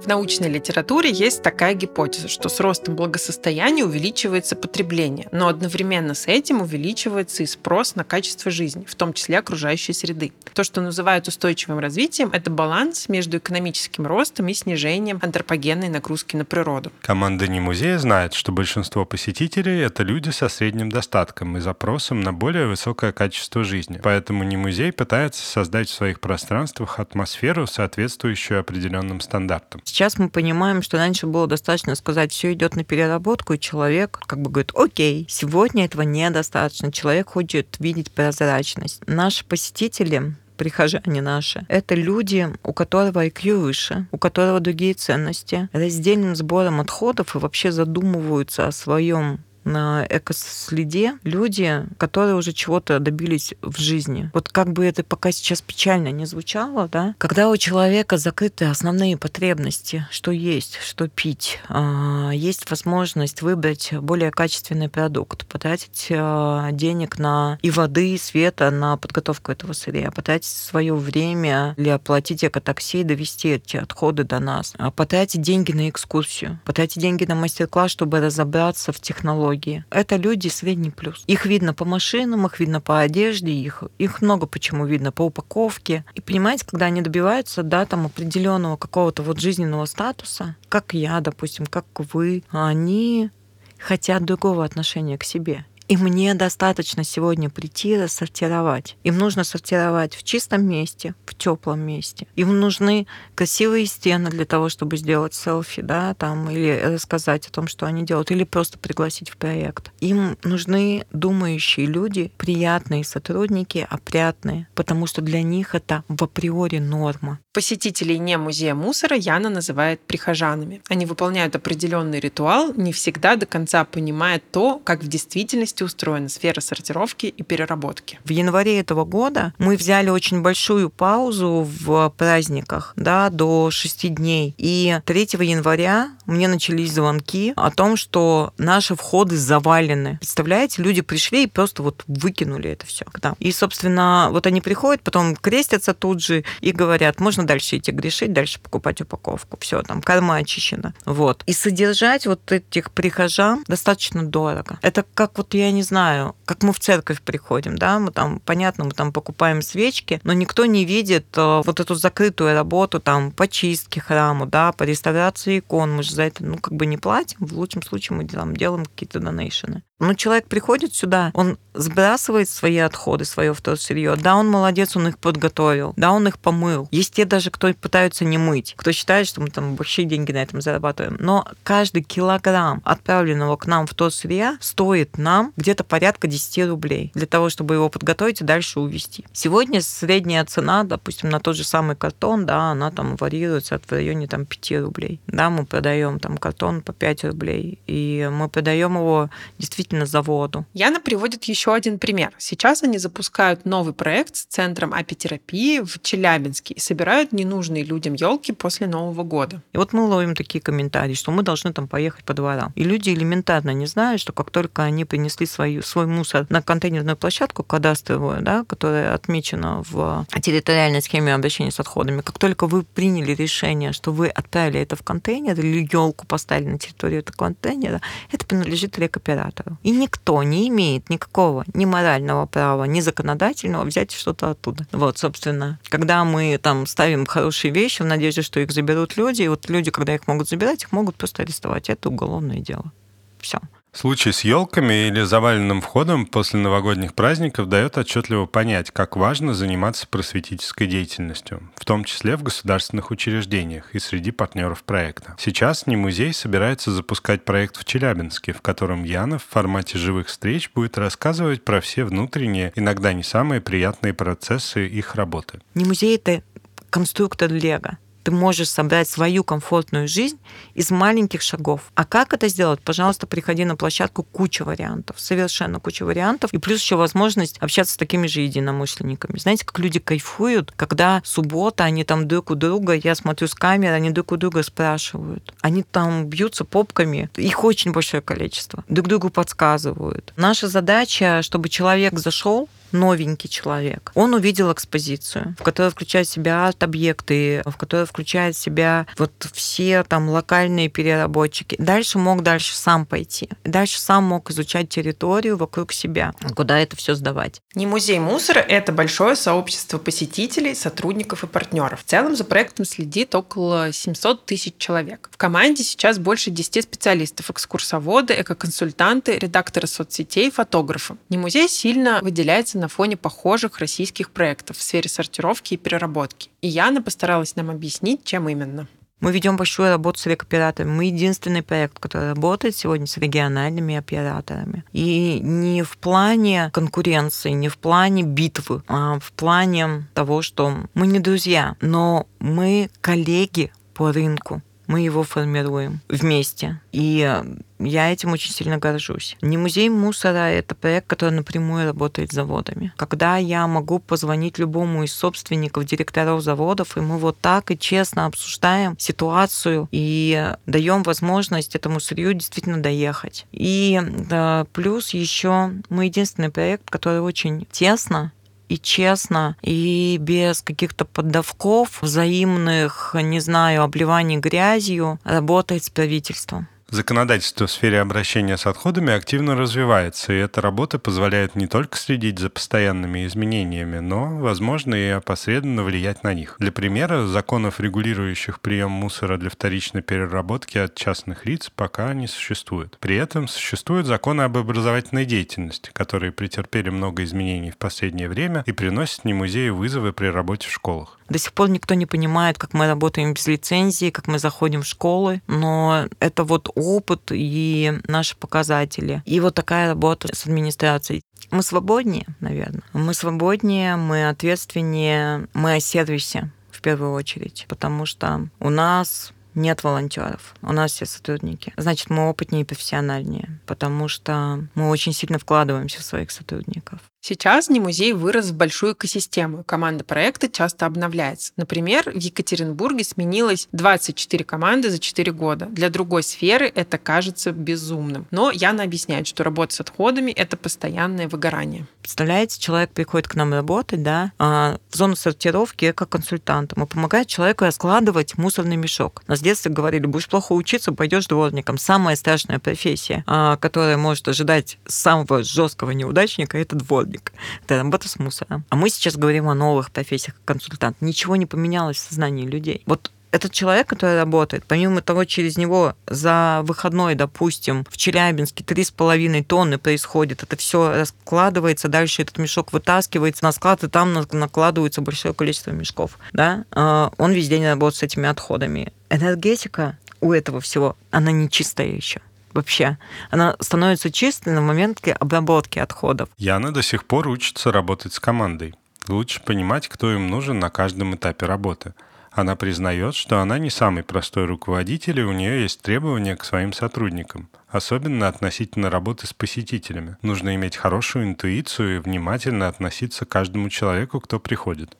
Научной 0.06 0.48
литературе 0.48 1.10
есть 1.10 1.42
такая 1.42 1.74
гипотеза, 1.74 2.28
что 2.28 2.48
с 2.48 2.60
ростом 2.60 2.96
благосостояния 2.96 3.84
увеличивается 3.84 4.56
потребление, 4.56 5.28
но 5.32 5.48
одновременно 5.48 6.14
с 6.14 6.26
этим 6.26 6.62
увеличивается 6.62 7.42
и 7.42 7.46
спрос 7.46 7.94
на 7.94 8.04
качество 8.04 8.50
жизни, 8.50 8.84
в 8.84 8.94
том 8.94 9.12
числе 9.12 9.38
окружающей 9.38 9.92
среды. 9.92 10.32
То, 10.54 10.64
что 10.64 10.80
называют 10.80 11.28
устойчивым 11.28 11.78
развитием, 11.78 12.30
это 12.32 12.50
баланс 12.50 13.08
между 13.08 13.38
экономическим 13.38 14.06
ростом 14.06 14.48
и 14.48 14.54
снижением 14.54 15.18
антропогенной 15.22 15.88
нагрузки 15.88 16.36
на 16.36 16.44
природу. 16.44 16.92
Команда 17.02 17.46
не 17.48 17.60
музея 17.60 17.98
знает, 17.98 18.34
что 18.34 18.52
большинство 18.52 19.04
посетителей— 19.04 19.80
это 19.80 20.02
люди 20.02 20.30
со 20.30 20.48
средним 20.48 20.90
достатком 20.90 21.56
и 21.56 21.60
запросом 21.60 22.20
на 22.20 22.32
более 22.32 22.66
высокое 22.66 23.12
качество 23.12 23.64
жизни. 23.64 24.00
Поэтому 24.02 24.44
не 24.44 24.56
музей 24.56 24.92
пытается 24.92 25.44
создать 25.44 25.88
в 25.88 25.92
своих 25.92 26.20
пространствах 26.20 26.98
атмосферу, 26.98 27.66
соответствующую 27.66 28.60
определенным 28.60 29.20
стандартам. 29.20 29.80
Сейчас 29.90 30.18
мы 30.18 30.30
понимаем, 30.30 30.82
что 30.82 30.98
раньше 30.98 31.26
было 31.26 31.48
достаточно 31.48 31.96
сказать, 31.96 32.30
все 32.30 32.52
идет 32.52 32.76
на 32.76 32.84
переработку, 32.84 33.54
и 33.54 33.58
человек 33.58 34.20
как 34.24 34.40
бы 34.40 34.48
говорит, 34.48 34.70
окей, 34.76 35.26
сегодня 35.28 35.84
этого 35.84 36.02
недостаточно. 36.02 36.92
Человек 36.92 37.30
хочет 37.30 37.74
видеть 37.80 38.12
прозрачность. 38.12 39.02
Наши 39.08 39.44
посетители 39.44 40.36
прихожане 40.56 41.22
наши, 41.22 41.64
это 41.68 41.96
люди, 41.96 42.48
у 42.62 42.72
которого 42.72 43.26
IQ 43.26 43.56
выше, 43.56 44.06
у 44.12 44.18
которого 44.18 44.60
другие 44.60 44.94
ценности, 44.94 45.68
раздельным 45.72 46.36
сбором 46.36 46.80
отходов 46.80 47.34
и 47.34 47.38
вообще 47.38 47.72
задумываются 47.72 48.68
о 48.68 48.72
своем 48.72 49.40
на 49.64 50.06
экоследе 50.08 51.18
люди, 51.24 51.84
которые 51.98 52.34
уже 52.34 52.52
чего-то 52.52 52.98
добились 52.98 53.54
в 53.62 53.78
жизни. 53.78 54.30
Вот 54.32 54.48
как 54.48 54.72
бы 54.72 54.84
это 54.84 55.04
пока 55.04 55.32
сейчас 55.32 55.60
печально 55.60 56.08
не 56.08 56.26
звучало, 56.26 56.88
да, 56.88 57.14
когда 57.18 57.48
у 57.50 57.56
человека 57.56 58.16
закрыты 58.16 58.64
основные 58.64 59.16
потребности, 59.16 60.06
что 60.10 60.30
есть, 60.30 60.78
что 60.82 61.08
пить, 61.08 61.58
а, 61.68 62.30
есть 62.30 62.68
возможность 62.70 63.42
выбрать 63.42 63.92
более 63.92 64.30
качественный 64.30 64.88
продукт, 64.88 65.46
потратить 65.46 66.08
а, 66.10 66.70
денег 66.72 67.18
на 67.18 67.58
и 67.62 67.70
воды, 67.70 68.14
и 68.14 68.18
света 68.18 68.70
на 68.70 68.96
подготовку 68.96 69.52
этого 69.52 69.72
сырья, 69.72 70.10
потратить 70.10 70.48
свое 70.48 70.94
время 70.94 71.74
для 71.76 71.94
оплатить 71.94 72.44
экотакси 72.44 72.98
и 72.98 73.04
довести 73.04 73.50
эти 73.50 73.76
отходы 73.76 74.24
до 74.24 74.38
нас, 74.38 74.74
а 74.78 74.90
потратить 74.90 75.42
деньги 75.42 75.72
на 75.72 75.88
экскурсию, 75.88 76.60
потратить 76.64 77.00
деньги 77.00 77.24
на 77.24 77.34
мастер-класс, 77.34 77.90
чтобы 77.90 78.20
разобраться 78.20 78.92
в 78.92 79.00
технологии 79.00 79.49
экологии. 79.50 79.84
Это 79.90 80.16
люди 80.16 80.48
средний 80.48 80.90
плюс. 80.90 81.24
Их 81.26 81.46
видно 81.46 81.74
по 81.74 81.84
машинам, 81.84 82.46
их 82.46 82.60
видно 82.60 82.80
по 82.80 83.00
одежде, 83.00 83.52
их, 83.52 83.84
их 83.98 84.22
много 84.22 84.46
почему 84.46 84.86
видно 84.86 85.12
по 85.12 85.22
упаковке. 85.22 86.04
И 86.14 86.20
понимаете, 86.20 86.66
когда 86.66 86.86
они 86.86 87.02
добиваются, 87.02 87.62
да, 87.62 87.86
там 87.86 88.06
определенного 88.06 88.76
какого-то 88.76 89.22
вот 89.22 89.40
жизненного 89.40 89.84
статуса, 89.86 90.56
как 90.68 90.94
я, 90.94 91.20
допустим, 91.20 91.66
как 91.66 91.86
вы, 92.12 92.42
они 92.50 93.30
хотят 93.78 94.24
другого 94.24 94.64
отношения 94.64 95.16
к 95.16 95.24
себе. 95.24 95.64
И 95.90 95.96
мне 95.96 96.34
достаточно 96.34 97.02
сегодня 97.02 97.50
прийти 97.50 97.94
и 97.94 97.96
рассортировать. 97.96 98.96
Им 99.02 99.18
нужно 99.18 99.42
сортировать 99.42 100.14
в 100.14 100.22
чистом 100.22 100.64
месте, 100.64 101.16
в 101.26 101.34
теплом 101.34 101.80
месте. 101.80 102.28
Им 102.36 102.60
нужны 102.60 103.08
красивые 103.34 103.86
стены 103.86 104.30
для 104.30 104.44
того, 104.44 104.68
чтобы 104.68 104.96
сделать 104.98 105.34
селфи, 105.34 105.82
да, 105.82 106.14
там, 106.14 106.48
или 106.48 106.80
рассказать 106.94 107.48
о 107.48 107.50
том, 107.50 107.66
что 107.66 107.86
они 107.86 108.04
делают, 108.04 108.30
или 108.30 108.44
просто 108.44 108.78
пригласить 108.78 109.30
в 109.30 109.36
проект. 109.36 109.90
Им 109.98 110.38
нужны 110.44 111.06
думающие 111.12 111.86
люди, 111.86 112.30
приятные 112.36 113.02
сотрудники, 113.02 113.84
опрятные, 113.90 114.68
потому 114.76 115.08
что 115.08 115.22
для 115.22 115.42
них 115.42 115.74
это 115.74 116.04
в 116.06 116.22
априори 116.22 116.78
норма. 116.78 117.40
Посетителей 117.52 118.20
не 118.20 118.38
музея 118.38 118.76
мусора 118.76 119.16
Яна 119.16 119.50
называет 119.50 120.00
прихожанами. 120.02 120.82
Они 120.88 121.04
выполняют 121.04 121.56
определенный 121.56 122.20
ритуал, 122.20 122.72
не 122.74 122.92
всегда 122.92 123.34
до 123.34 123.46
конца 123.46 123.84
понимая 123.84 124.40
то, 124.52 124.80
как 124.84 125.02
в 125.02 125.08
действительности 125.08 125.79
устроена 125.84 126.28
сфера 126.28 126.60
сортировки 126.60 127.26
и 127.26 127.42
переработки. 127.42 128.18
В 128.24 128.30
январе 128.30 128.80
этого 128.80 129.04
года 129.04 129.54
мы 129.58 129.76
взяли 129.76 130.10
очень 130.10 130.42
большую 130.42 130.90
паузу 130.90 131.66
в 131.68 132.12
праздниках, 132.16 132.92
да, 132.96 133.30
до 133.30 133.70
шести 133.70 134.08
дней. 134.08 134.54
И 134.58 135.00
3 135.04 135.20
января 135.40 136.10
мне 136.26 136.48
начались 136.48 136.92
звонки 136.92 137.52
о 137.56 137.70
том, 137.70 137.96
что 137.96 138.52
наши 138.58 138.94
входы 138.94 139.36
завалены. 139.36 140.18
Представляете, 140.18 140.82
люди 140.82 141.00
пришли 141.00 141.44
и 141.44 141.46
просто 141.46 141.82
вот 141.82 142.04
выкинули 142.06 142.70
это 142.70 142.86
все. 142.86 143.04
Да. 143.20 143.34
И, 143.38 143.52
собственно, 143.52 144.28
вот 144.30 144.46
они 144.46 144.60
приходят, 144.60 145.02
потом 145.02 145.36
крестятся 145.36 145.94
тут 145.94 146.22
же 146.22 146.44
и 146.60 146.72
говорят, 146.72 147.20
можно 147.20 147.46
дальше 147.46 147.76
идти 147.76 147.92
грешить, 147.92 148.32
дальше 148.32 148.60
покупать 148.60 149.00
упаковку. 149.00 149.58
Все, 149.60 149.82
там 149.82 150.02
корма 150.02 150.36
очищена. 150.36 150.94
Вот. 151.04 151.42
И 151.46 151.52
содержать 151.52 152.26
вот 152.26 152.50
этих 152.52 152.90
прихожан 152.90 153.64
достаточно 153.66 154.24
дорого. 154.24 154.78
Это 154.82 155.04
как 155.14 155.38
вот, 155.38 155.54
я 155.54 155.69
не 155.72 155.82
знаю, 155.82 156.36
как 156.44 156.62
мы 156.62 156.72
в 156.72 156.80
церковь 156.80 157.22
приходим, 157.22 157.76
да, 157.76 157.98
мы 157.98 158.10
там, 158.10 158.40
понятно, 158.40 158.84
мы 158.84 158.92
там 158.92 159.12
покупаем 159.12 159.62
свечки, 159.62 160.20
но 160.24 160.32
никто 160.32 160.66
не 160.66 160.84
видит 160.84 161.26
э, 161.36 161.62
вот 161.64 161.80
эту 161.80 161.94
закрытую 161.94 162.54
работу 162.54 163.00
там 163.00 163.32
по 163.32 163.48
чистке 163.48 164.00
храму, 164.00 164.46
да, 164.46 164.72
по 164.72 164.84
реставрации 164.84 165.58
икон. 165.58 165.92
Мы 165.92 166.02
же 166.02 166.12
за 166.12 166.22
это, 166.24 166.44
ну, 166.44 166.58
как 166.58 166.74
бы 166.74 166.86
не 166.86 166.96
платим. 166.96 167.38
В 167.40 167.52
лучшем 167.52 167.82
случае 167.82 168.18
мы 168.18 168.26
там 168.26 168.56
делаем 168.56 168.84
какие-то 168.84 169.20
донейшены. 169.20 169.82
Ну, 170.00 170.14
человек 170.14 170.46
приходит 170.46 170.94
сюда, 170.94 171.30
он 171.34 171.58
сбрасывает 171.74 172.48
свои 172.48 172.78
отходы, 172.78 173.24
свое 173.24 173.54
вторсырье. 173.54 174.16
Да, 174.16 174.36
он 174.36 174.48
молодец, 174.48 174.96
он 174.96 175.08
их 175.08 175.18
подготовил. 175.18 175.92
Да, 175.96 176.12
он 176.12 176.26
их 176.26 176.38
помыл. 176.38 176.88
Есть 176.90 177.14
те 177.14 177.24
даже, 177.24 177.50
кто 177.50 177.72
пытаются 177.74 178.24
не 178.24 178.38
мыть, 178.38 178.74
кто 178.76 178.92
считает, 178.92 179.26
что 179.26 179.40
мы 179.40 179.48
там 179.48 179.76
большие 179.76 180.06
деньги 180.06 180.32
на 180.32 180.38
этом 180.38 180.60
зарабатываем. 180.60 181.16
Но 181.20 181.46
каждый 181.62 182.02
килограмм 182.02 182.80
отправленного 182.84 183.56
к 183.56 183.66
нам 183.66 183.86
вторсырья 183.86 184.56
стоит 184.60 185.18
нам 185.18 185.52
где-то 185.56 185.84
порядка 185.84 186.26
10 186.26 186.68
рублей 186.68 187.12
для 187.14 187.26
того, 187.26 187.50
чтобы 187.50 187.74
его 187.74 187.88
подготовить 187.88 188.40
и 188.40 188.44
дальше 188.44 188.80
увезти. 188.80 189.24
Сегодня 189.32 189.80
средняя 189.80 190.44
цена, 190.44 190.84
допустим, 190.84 191.28
на 191.28 191.40
тот 191.40 191.56
же 191.56 191.64
самый 191.64 191.94
картон, 191.94 192.46
да, 192.46 192.72
она 192.72 192.90
там 192.90 193.16
варьируется 193.16 193.76
от 193.76 193.84
в 193.84 193.92
районе 193.92 194.26
там 194.26 194.46
5 194.46 194.72
рублей. 194.82 195.20
Да, 195.26 195.50
мы 195.50 195.66
продаем 195.66 196.18
там 196.18 196.36
картон 196.38 196.80
по 196.82 196.92
5 196.92 197.24
рублей, 197.24 197.78
и 197.86 198.28
мы 198.32 198.48
продаем 198.48 198.94
его 198.96 199.30
действительно 199.58 199.89
действительно 199.90 200.06
заводу. 200.06 200.64
Яна 200.74 201.00
приводит 201.00 201.44
еще 201.44 201.74
один 201.74 201.98
пример. 201.98 202.32
Сейчас 202.38 202.82
они 202.82 202.98
запускают 202.98 203.64
новый 203.64 203.92
проект 203.92 204.36
с 204.36 204.44
центром 204.44 204.92
апитерапии 204.92 205.80
в 205.80 206.00
Челябинске 206.02 206.74
и 206.74 206.80
собирают 206.80 207.32
ненужные 207.32 207.82
людям 207.84 208.14
елки 208.14 208.52
после 208.52 208.86
Нового 208.86 209.24
года. 209.24 209.62
И 209.72 209.78
вот 209.78 209.92
мы 209.92 210.06
ловим 210.06 210.34
такие 210.34 210.60
комментарии, 210.60 211.14
что 211.14 211.32
мы 211.32 211.42
должны 211.42 211.72
там 211.72 211.88
поехать 211.88 212.24
по 212.24 212.34
дворам. 212.34 212.72
И 212.76 212.84
люди 212.84 213.10
элементарно 213.10 213.70
не 213.70 213.86
знают, 213.86 214.20
что 214.20 214.32
как 214.32 214.50
только 214.50 214.82
они 214.82 215.04
принесли 215.04 215.46
свою, 215.46 215.82
свой 215.82 216.06
мусор 216.06 216.46
на 216.50 216.62
контейнерную 216.62 217.16
площадку 217.16 217.62
кадастровую, 217.62 218.42
да, 218.42 218.64
которая 218.64 219.14
отмечена 219.14 219.82
в 219.90 220.26
территориальной 220.40 221.02
схеме 221.02 221.34
обращения 221.34 221.70
с 221.70 221.80
отходами, 221.80 222.20
как 222.20 222.38
только 222.38 222.66
вы 222.66 222.82
приняли 222.82 223.34
решение, 223.34 223.92
что 223.92 224.12
вы 224.12 224.28
отправили 224.28 224.80
это 224.80 224.96
в 224.96 225.02
контейнер 225.02 225.58
или 225.58 225.88
елку 225.92 226.26
поставили 226.26 226.68
на 226.68 226.78
территорию 226.78 227.20
этого 227.20 227.36
контейнера, 227.36 228.00
это 228.30 228.46
принадлежит 228.46 228.98
рекоператору. 228.98 229.79
И 229.82 229.90
никто 229.90 230.42
не 230.42 230.68
имеет 230.68 231.08
никакого 231.08 231.64
ни 231.72 231.84
морального 231.86 232.46
права, 232.46 232.84
ни 232.84 233.00
законодательного 233.00 233.84
взять 233.84 234.12
что-то 234.12 234.50
оттуда. 234.50 234.86
Вот, 234.92 235.18
собственно, 235.18 235.78
когда 235.88 236.24
мы 236.24 236.58
там 236.62 236.86
ставим 236.86 237.24
хорошие 237.24 237.72
вещи 237.72 238.02
в 238.02 238.06
надежде, 238.06 238.42
что 238.42 238.60
их 238.60 238.70
заберут 238.72 239.16
люди, 239.16 239.42
и 239.42 239.48
вот 239.48 239.68
люди, 239.70 239.90
когда 239.90 240.14
их 240.14 240.26
могут 240.26 240.48
забирать, 240.48 240.82
их 240.82 240.92
могут 240.92 241.16
просто 241.16 241.42
арестовать. 241.42 241.88
Это 241.88 242.10
уголовное 242.10 242.58
дело. 242.58 242.92
Все. 243.38 243.58
Случай 243.92 244.30
с 244.30 244.42
елками 244.42 245.08
или 245.08 245.22
заваленным 245.22 245.80
входом 245.80 246.24
после 246.24 246.60
новогодних 246.60 247.12
праздников 247.12 247.68
дает 247.68 247.98
отчетливо 247.98 248.46
понять, 248.46 248.92
как 248.92 249.16
важно 249.16 249.52
заниматься 249.52 250.06
просветительской 250.06 250.86
деятельностью, 250.86 251.68
в 251.74 251.84
том 251.84 252.04
числе 252.04 252.36
в 252.36 252.44
государственных 252.44 253.10
учреждениях 253.10 253.92
и 253.94 253.98
среди 253.98 254.30
партнеров 254.30 254.84
проекта. 254.84 255.34
Сейчас 255.38 255.88
не 255.88 255.96
музей 255.96 256.32
собирается 256.32 256.92
запускать 256.92 257.44
проект 257.44 257.76
в 257.76 257.84
Челябинске, 257.84 258.52
в 258.52 258.62
котором 258.62 259.02
Яна 259.02 259.38
в 259.38 259.44
формате 259.44 259.98
живых 259.98 260.28
встреч 260.28 260.70
будет 260.72 260.96
рассказывать 260.96 261.64
про 261.64 261.80
все 261.80 262.04
внутренние, 262.04 262.72
иногда 262.76 263.12
не 263.12 263.24
самые 263.24 263.60
приятные 263.60 264.14
процессы 264.14 264.86
их 264.86 265.16
работы. 265.16 265.60
Не 265.74 265.84
музей— 265.84 266.16
это 266.22 266.44
конструктор 266.90 267.52
Лего 267.52 267.98
ты 268.22 268.30
можешь 268.30 268.70
собрать 268.70 269.08
свою 269.08 269.44
комфортную 269.44 270.08
жизнь 270.08 270.38
из 270.74 270.90
маленьких 270.90 271.42
шагов. 271.42 271.90
А 271.94 272.04
как 272.04 272.32
это 272.32 272.48
сделать? 272.48 272.80
Пожалуйста, 272.80 273.26
приходи 273.26 273.64
на 273.64 273.76
площадку, 273.76 274.22
куча 274.22 274.64
вариантов, 274.64 275.18
совершенно 275.18 275.80
куча 275.80 276.04
вариантов. 276.04 276.52
И 276.52 276.58
плюс 276.58 276.80
еще 276.80 276.96
возможность 276.96 277.58
общаться 277.58 277.94
с 277.94 277.96
такими 277.96 278.26
же 278.26 278.40
единомышленниками. 278.40 279.38
Знаете, 279.38 279.64
как 279.64 279.78
люди 279.78 279.98
кайфуют, 279.98 280.72
когда 280.76 281.22
суббота, 281.24 281.84
они 281.84 282.04
там 282.04 282.28
друг 282.28 282.50
у 282.50 282.54
друга, 282.54 282.94
я 282.94 283.14
смотрю 283.14 283.48
с 283.48 283.54
камеры, 283.54 283.94
они 283.94 284.10
друг 284.10 284.32
у 284.32 284.36
друга 284.36 284.62
спрашивают. 284.62 285.54
Они 285.60 285.82
там 285.82 286.26
бьются 286.26 286.64
попками, 286.64 287.30
их 287.36 287.64
очень 287.64 287.92
большое 287.92 288.22
количество. 288.22 288.84
Друг 288.88 289.08
другу 289.08 289.30
подсказывают. 289.30 290.32
Наша 290.36 290.68
задача, 290.68 291.42
чтобы 291.42 291.68
человек 291.68 292.18
зашел, 292.18 292.68
новенький 292.92 293.48
человек. 293.48 294.12
Он 294.14 294.34
увидел 294.34 294.72
экспозицию, 294.72 295.56
в 295.58 295.62
которой 295.62 295.90
включает 295.90 296.26
в 296.26 296.32
себя 296.32 296.66
арт-объекты, 296.66 297.62
в 297.64 297.76
которой 297.76 298.06
включает 298.06 298.56
в 298.56 298.58
себя 298.58 299.06
вот 299.16 299.32
все 299.52 300.04
там 300.04 300.28
локальные 300.28 300.88
переработчики. 300.88 301.76
Дальше 301.78 302.18
мог 302.18 302.42
дальше 302.42 302.76
сам 302.76 303.06
пойти. 303.06 303.48
Дальше 303.64 304.00
сам 304.00 304.24
мог 304.24 304.50
изучать 304.50 304.88
территорию 304.88 305.56
вокруг 305.56 305.92
себя, 305.92 306.32
куда 306.54 306.78
это 306.78 306.96
все 306.96 307.14
сдавать. 307.14 307.60
Не 307.74 307.86
музей 307.86 308.18
мусора– 308.18 308.58
это 308.68 308.92
большое 308.92 309.36
сообщество 309.36 309.98
посетителей, 309.98 310.74
сотрудников 310.74 311.44
и 311.44 311.46
партнеров. 311.46 312.00
В 312.00 312.08
целом 312.08 312.36
за 312.36 312.44
проектом 312.44 312.84
следит 312.84 313.34
около 313.34 313.92
700 313.92 314.44
тысяч 314.46 314.74
человек. 314.78 315.28
В 315.32 315.36
команде 315.36 315.84
сейчас 315.84 316.18
больше 316.18 316.50
10 316.50 316.82
специалистов, 316.82 317.50
экскурсоводы, 317.50 318.34
экоконсультанты, 318.40 319.38
редакторы 319.38 319.86
соцсетей, 319.86 320.50
фотографы. 320.50 321.16
Не 321.28 321.38
музей 321.38 321.68
сильно 321.68 322.20
выделяется 322.22 322.78
на 322.80 322.88
фоне 322.88 323.16
похожих 323.16 323.78
российских 323.78 324.30
проектов 324.30 324.78
в 324.78 324.82
сфере 324.82 325.08
сортировки 325.08 325.74
и 325.74 325.76
переработки. 325.76 326.50
И 326.62 326.68
Яна 326.68 327.02
постаралась 327.02 327.54
нам 327.54 327.70
объяснить, 327.70 328.24
чем 328.24 328.48
именно. 328.48 328.88
Мы 329.20 329.32
ведем 329.32 329.58
большую 329.58 329.90
работу 329.90 330.18
с 330.18 330.26
рекоператорами. 330.26 330.90
Мы 330.90 331.04
единственный 331.04 331.62
проект, 331.62 331.98
который 331.98 332.30
работает 332.30 332.74
сегодня 332.74 333.06
с 333.06 333.18
региональными 333.18 333.94
операторами. 333.94 334.82
И 334.92 335.40
не 335.42 335.82
в 335.82 335.98
плане 335.98 336.70
конкуренции, 336.72 337.50
не 337.50 337.68
в 337.68 337.76
плане 337.76 338.22
битвы, 338.22 338.82
а 338.88 339.18
в 339.20 339.32
плане 339.32 340.06
того, 340.14 340.40
что 340.40 340.74
мы 340.94 341.06
не 341.06 341.20
друзья, 341.20 341.76
но 341.82 342.26
мы 342.38 342.90
коллеги 343.02 343.72
по 343.92 344.10
рынку 344.10 344.62
мы 344.90 345.02
его 345.02 345.22
формируем 345.22 346.00
вместе. 346.08 346.80
И 346.90 347.24
э, 347.24 347.44
я 347.78 348.12
этим 348.12 348.32
очень 348.32 348.52
сильно 348.52 348.76
горжусь. 348.76 349.36
Не 349.40 349.56
музей 349.56 349.88
мусора— 349.88 350.48
это 350.50 350.74
проект, 350.74 351.06
который 351.06 351.30
напрямую 351.30 351.84
работает 351.86 352.32
с 352.32 352.34
заводами. 352.34 352.92
Когда 352.96 353.36
я 353.36 353.68
могу 353.68 354.00
позвонить 354.00 354.58
любому 354.58 355.04
из 355.04 355.12
собственников, 355.12 355.84
директоров 355.84 356.42
заводов, 356.42 356.96
и 356.96 357.00
мы 357.00 357.18
вот 357.18 357.38
так 357.40 357.70
и 357.70 357.78
честно 357.78 358.26
обсуждаем 358.26 358.98
ситуацию 358.98 359.88
и 359.92 360.54
даем 360.66 361.04
возможность 361.04 361.76
этому 361.76 362.00
сырью 362.00 362.34
действительно 362.34 362.82
доехать. 362.82 363.46
И 363.52 364.00
да, 364.28 364.66
плюс 364.72 365.10
еще 365.10 365.70
мы 365.88 366.06
единственный 366.06 366.50
проект, 366.50 366.90
который 366.90 367.20
очень 367.20 367.64
тесно 367.70 368.32
и 368.70 368.78
честно, 368.78 369.56
и 369.62 370.16
без 370.20 370.62
каких-то 370.62 371.04
поддавков, 371.04 372.00
взаимных, 372.02 373.16
не 373.20 373.40
знаю, 373.40 373.82
обливаний 373.82 374.36
грязью, 374.36 375.18
работает 375.24 375.82
с 375.82 375.90
правительством. 375.90 376.68
Законодательство 376.90 377.68
в 377.68 377.70
сфере 377.70 378.00
обращения 378.00 378.56
с 378.56 378.66
отходами 378.66 379.12
активно 379.12 379.54
развивается, 379.54 380.32
и 380.32 380.38
эта 380.38 380.60
работа 380.60 380.98
позволяет 380.98 381.54
не 381.54 381.68
только 381.68 381.96
следить 381.96 382.40
за 382.40 382.50
постоянными 382.50 383.26
изменениями, 383.26 384.00
но, 384.00 384.38
возможно, 384.38 384.96
и 384.96 385.06
опосредованно 385.06 385.84
влиять 385.84 386.24
на 386.24 386.34
них. 386.34 386.56
Для 386.58 386.72
примера, 386.72 387.26
законов, 387.26 387.78
регулирующих 387.78 388.58
прием 388.58 388.90
мусора 388.90 389.36
для 389.36 389.50
вторичной 389.50 390.02
переработки 390.02 390.78
от 390.78 390.96
частных 390.96 391.46
лиц, 391.46 391.70
пока 391.72 392.12
не 392.12 392.26
существует. 392.26 392.98
При 392.98 393.14
этом 393.14 393.46
существуют 393.46 394.08
законы 394.08 394.42
об 394.42 394.56
образовательной 394.56 395.26
деятельности, 395.26 395.90
которые 395.92 396.32
претерпели 396.32 396.90
много 396.90 397.22
изменений 397.22 397.70
в 397.70 397.76
последнее 397.76 398.28
время 398.28 398.64
и 398.66 398.72
приносят 398.72 399.24
не 399.24 399.32
музею 399.32 399.76
вызовы 399.76 400.12
при 400.12 400.26
работе 400.26 400.66
в 400.66 400.72
школах. 400.72 401.19
До 401.30 401.38
сих 401.38 401.52
пор 401.52 401.70
никто 401.70 401.94
не 401.94 402.06
понимает, 402.06 402.58
как 402.58 402.74
мы 402.74 402.88
работаем 402.88 403.32
без 403.34 403.46
лицензии, 403.46 404.10
как 404.10 404.26
мы 404.26 404.40
заходим 404.40 404.82
в 404.82 404.86
школы, 404.86 405.40
но 405.46 406.08
это 406.18 406.42
вот 406.42 406.70
опыт 406.74 407.30
и 407.30 408.00
наши 408.08 408.36
показатели. 408.36 409.22
И 409.24 409.38
вот 409.38 409.54
такая 409.54 409.88
работа 409.88 410.34
с 410.34 410.44
администрацией. 410.44 411.22
Мы 411.52 411.62
свободнее, 411.62 412.26
наверное. 412.40 412.82
Мы 412.92 413.14
свободнее, 413.14 413.94
мы 413.94 414.28
ответственнее, 414.28 415.46
мы 415.54 415.76
о 415.76 415.80
сервисе 415.80 416.50
в 416.72 416.80
первую 416.80 417.12
очередь, 417.12 417.66
потому 417.68 418.06
что 418.06 418.48
у 418.58 418.68
нас 418.68 419.32
нет 419.54 419.84
волонтеров. 419.84 420.54
У 420.62 420.72
нас 420.72 420.92
все 420.92 421.06
сотрудники. 421.06 421.72
Значит, 421.76 422.10
мы 422.10 422.28
опытнее 422.28 422.62
и 422.62 422.64
профессиональнее, 422.66 423.60
потому 423.66 424.08
что 424.08 424.64
мы 424.74 424.88
очень 424.88 425.12
сильно 425.12 425.38
вкладываемся 425.38 426.00
в 426.00 426.04
своих 426.04 426.30
сотрудников. 426.30 427.00
Сейчас 427.22 427.68
не 427.68 427.80
музей 427.80 428.14
вырос 428.14 428.46
в 428.46 428.56
большую 428.56 428.94
экосистему. 428.94 429.62
Команда 429.64 430.04
проекта 430.04 430.48
часто 430.48 430.86
обновляется. 430.86 431.52
Например, 431.56 432.10
в 432.10 432.16
Екатеринбурге 432.16 433.04
сменилось 433.04 433.68
24 433.72 434.42
команды 434.44 434.88
за 434.88 434.98
4 434.98 435.30
года. 435.32 435.66
Для 435.66 435.90
другой 435.90 436.22
сферы 436.22 436.72
это 436.74 436.96
кажется 436.96 437.52
безумным. 437.52 438.26
Но 438.30 438.50
Яна 438.50 438.84
объясняет, 438.84 439.26
что 439.26 439.44
работа 439.44 439.74
с 439.74 439.80
отходами— 439.80 440.30
это 440.32 440.56
постоянное 440.56 441.28
выгорание. 441.28 441.86
Представляете, 442.00 442.58
человек 442.58 442.90
приходит 442.90 443.28
к 443.28 443.34
нам 443.34 443.52
работать, 443.52 444.02
да, 444.02 444.32
а, 444.38 444.78
в 444.88 444.96
зону 444.96 445.14
сортировки 445.14 445.92
как 445.92 446.08
консультант. 446.08 446.74
Мы 446.76 446.86
помогаем 446.86 447.26
человеку 447.26 447.66
раскладывать 447.66 448.38
мусорный 448.38 448.76
мешок. 448.76 449.22
Нас 449.26 449.40
в 449.40 449.42
детстве 449.42 449.70
говорили, 449.70 450.06
будешь 450.06 450.26
плохо 450.26 450.52
учиться, 450.52 450.92
пойдешь 450.92 451.26
дворником. 451.26 451.76
Самая 451.76 452.16
страшная 452.16 452.58
профессия, 452.58 453.24
а, 453.26 453.58
которая 453.58 453.98
может 453.98 454.26
ожидать 454.26 454.78
самого 454.86 455.42
жесткого 455.42 455.90
неудачника, 455.90 456.56
это 456.56 456.76
дворник 456.76 457.09
сотрудник. 457.10 457.32
Это 457.64 457.76
работа 457.76 458.08
с 458.08 458.18
мусором. 458.18 458.64
А 458.68 458.76
мы 458.76 458.90
сейчас 458.90 459.16
говорим 459.16 459.48
о 459.48 459.54
новых 459.54 459.90
профессиях 459.90 460.36
консультант. 460.44 460.96
Ничего 461.00 461.36
не 461.36 461.46
поменялось 461.46 461.96
в 461.96 462.08
сознании 462.08 462.46
людей. 462.46 462.82
Вот 462.86 463.10
этот 463.32 463.52
человек, 463.52 463.86
который 463.86 464.18
работает, 464.18 464.64
помимо 464.66 465.02
того, 465.02 465.24
через 465.24 465.56
него 465.56 465.94
за 466.08 466.62
выходной, 466.64 467.14
допустим, 467.14 467.86
в 467.88 467.96
Челябинске 467.96 468.64
три 468.64 468.82
с 468.82 468.90
половиной 468.90 469.44
тонны 469.44 469.78
происходит, 469.78 470.42
это 470.42 470.56
все 470.56 470.90
раскладывается, 470.90 471.86
дальше 471.86 472.22
этот 472.22 472.38
мешок 472.38 472.72
вытаскивается 472.72 473.44
на 473.44 473.52
склад, 473.52 473.84
и 473.84 473.88
там 473.88 474.12
накладывается 474.32 475.00
большое 475.00 475.32
количество 475.32 475.70
мешков. 475.70 476.18
Да? 476.32 476.64
А, 476.72 477.12
он 477.18 477.30
весь 477.30 477.48
день 477.48 477.64
работает 477.64 478.00
с 478.00 478.02
этими 478.02 478.28
отходами. 478.28 478.92
Энергетика 479.10 479.96
у 480.20 480.32
этого 480.32 480.60
всего, 480.60 480.96
она 481.12 481.30
не 481.30 481.48
чистая 481.48 481.86
еще 481.86 482.20
вообще. 482.54 482.98
Она 483.30 483.56
становится 483.60 484.10
чистой 484.10 484.52
на 484.52 484.60
моменте 484.60 485.12
обработки 485.12 485.78
отходов. 485.78 486.28
Яна 486.38 486.72
до 486.72 486.82
сих 486.82 487.04
пор 487.04 487.28
учится 487.28 487.72
работать 487.72 488.14
с 488.14 488.20
командой. 488.20 488.74
Лучше 489.08 489.40
понимать, 489.42 489.88
кто 489.88 490.12
им 490.12 490.28
нужен 490.28 490.58
на 490.58 490.70
каждом 490.70 491.14
этапе 491.14 491.46
работы. 491.46 491.94
Она 492.32 492.54
признает, 492.54 493.14
что 493.16 493.40
она 493.40 493.58
не 493.58 493.70
самый 493.70 494.04
простой 494.04 494.46
руководитель, 494.46 495.18
и 495.18 495.24
у 495.24 495.32
нее 495.32 495.62
есть 495.62 495.82
требования 495.82 496.36
к 496.36 496.44
своим 496.44 496.72
сотрудникам, 496.72 497.48
особенно 497.68 498.28
относительно 498.28 498.88
работы 498.88 499.26
с 499.26 499.32
посетителями. 499.32 500.16
Нужно 500.22 500.54
иметь 500.54 500.76
хорошую 500.76 501.24
интуицию 501.24 501.96
и 501.96 501.98
внимательно 501.98 502.68
относиться 502.68 503.24
к 503.24 503.30
каждому 503.30 503.68
человеку, 503.68 504.20
кто 504.20 504.38
приходит. 504.38 504.96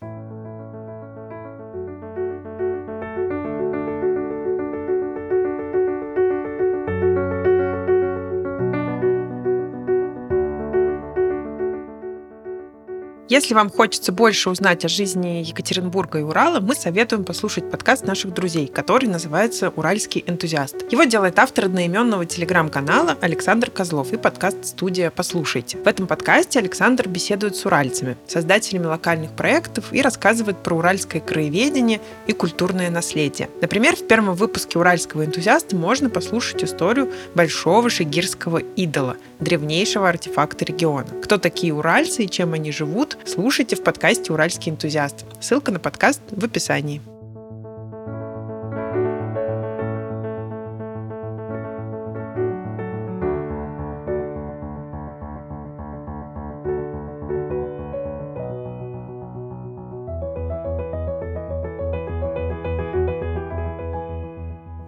Если 13.31 13.55
вам 13.55 13.71
хочется 13.71 14.11
больше 14.11 14.51
узнать 14.51 14.85
о 14.85 14.89
жизни 14.89 15.45
Екатеринбурга 15.47 16.19
и 16.19 16.23
Урала, 16.23 16.59
мы 16.59 16.75
советуем 16.75 17.25
послушать 17.25 17.71
подкаст 17.71 18.05
наших 18.05 18.35
друзей, 18.35 18.67
который 18.67 19.09
называется 19.09 19.73
«Уральский 19.77 20.25
энтузиаст». 20.27 20.75
Его 20.91 21.05
делает 21.05 21.39
автор 21.39 21.67
одноименного 21.67 22.27
телеграм-канала 22.27 23.17
Александр 23.21 23.71
Козлов 23.71 24.13
и 24.13 24.17
подкаст-студия 24.17 25.13
«Послушайте». 25.13 25.79
В 25.79 25.87
этом 25.87 26.09
подкасте 26.09 26.59
Александр 26.59 27.07
беседует 27.07 27.55
с 27.55 27.65
уральцами, 27.65 28.17
создателями 28.27 28.87
локальных 28.87 29.31
проектов 29.37 29.93
и 29.93 30.03
рассказывает 30.03 30.61
про 30.65 30.75
уральское 30.75 31.23
краеведение 31.23 32.01
и 32.27 32.33
культурное 32.33 32.91
наследие. 32.91 33.49
Например, 33.61 33.95
в 33.95 34.09
первом 34.09 34.35
выпуске 34.35 34.77
«Уральского 34.77 35.25
энтузиаста» 35.25 35.77
можно 35.77 36.11
послушать 36.11 36.65
историю 36.65 37.13
большого 37.37 37.91
шигирского 37.91 38.59
идола, 38.59 39.17
древнейшего 39.39 40.09
артефакта 40.09 40.65
региона. 40.65 41.07
Кто 41.23 41.39
такие 41.39 41.73
уральцы 41.73 42.25
и 42.25 42.29
чем 42.29 42.55
они 42.55 42.73
живут, 42.73 43.19
слушайте 43.27 43.77
в 43.77 43.83
подкасте 43.83 44.33
«Уральский 44.33 44.71
энтузиаст». 44.71 45.25
Ссылка 45.41 45.71
на 45.71 45.79
подкаст 45.79 46.21
в 46.31 46.45
описании. 46.45 47.01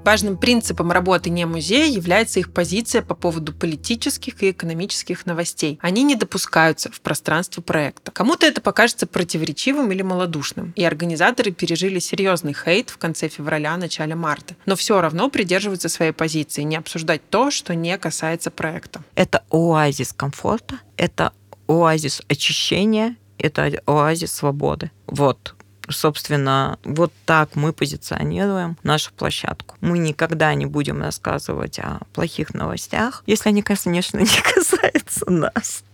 Важным 0.04 0.36
принципом 0.36 0.90
работы 0.90 1.30
не 1.30 1.46
музея 1.46 1.86
является 1.86 2.40
их 2.40 2.52
позиция 2.52 3.02
по 3.02 3.14
поводу 3.14 3.52
политических 3.52 4.42
и 4.42 4.50
экономических 4.50 5.26
новостей. 5.26 5.78
Они 5.80 6.02
не 6.02 6.16
допускаются 6.16 6.90
в 6.90 7.00
пространство 7.00 7.62
проекта. 7.62 8.10
Кому-то 8.10 8.44
это 8.44 8.60
покажется 8.60 9.06
противоречивым 9.06 9.92
или 9.92 10.02
малодушным, 10.02 10.72
и 10.74 10.84
организаторы 10.84 11.52
пережили 11.52 12.00
серьезный 12.00 12.52
хейт 12.52 12.90
в 12.90 12.98
конце 12.98 13.28
февраля, 13.28 13.76
начале 13.76 14.16
марта. 14.16 14.56
Но 14.66 14.74
все 14.74 15.00
равно 15.00 15.30
придерживаются 15.30 15.88
своей 15.88 16.12
позиции, 16.12 16.62
не 16.62 16.76
обсуждать 16.76 17.22
то, 17.30 17.52
что 17.52 17.76
не 17.76 17.96
касается 17.96 18.50
проекта. 18.50 19.02
Это 19.14 19.44
оазис 19.50 20.12
комфорта, 20.12 20.80
это 20.96 21.32
оазис 21.68 22.22
очищения, 22.28 23.16
это 23.38 23.70
оазис 23.86 24.32
свободы. 24.32 24.90
Вот 25.06 25.54
собственно, 25.88 26.78
вот 26.84 27.12
так 27.24 27.56
мы 27.56 27.72
позиционируем 27.72 28.76
нашу 28.82 29.12
площадку. 29.12 29.76
Мы 29.80 29.98
никогда 29.98 30.54
не 30.54 30.66
будем 30.66 31.02
рассказывать 31.02 31.78
о 31.78 32.00
плохих 32.12 32.54
новостях, 32.54 33.22
если 33.26 33.48
они, 33.48 33.62
конечно, 33.62 34.18
не 34.20 34.26
касаются 34.26 35.30
нас. 35.30 35.84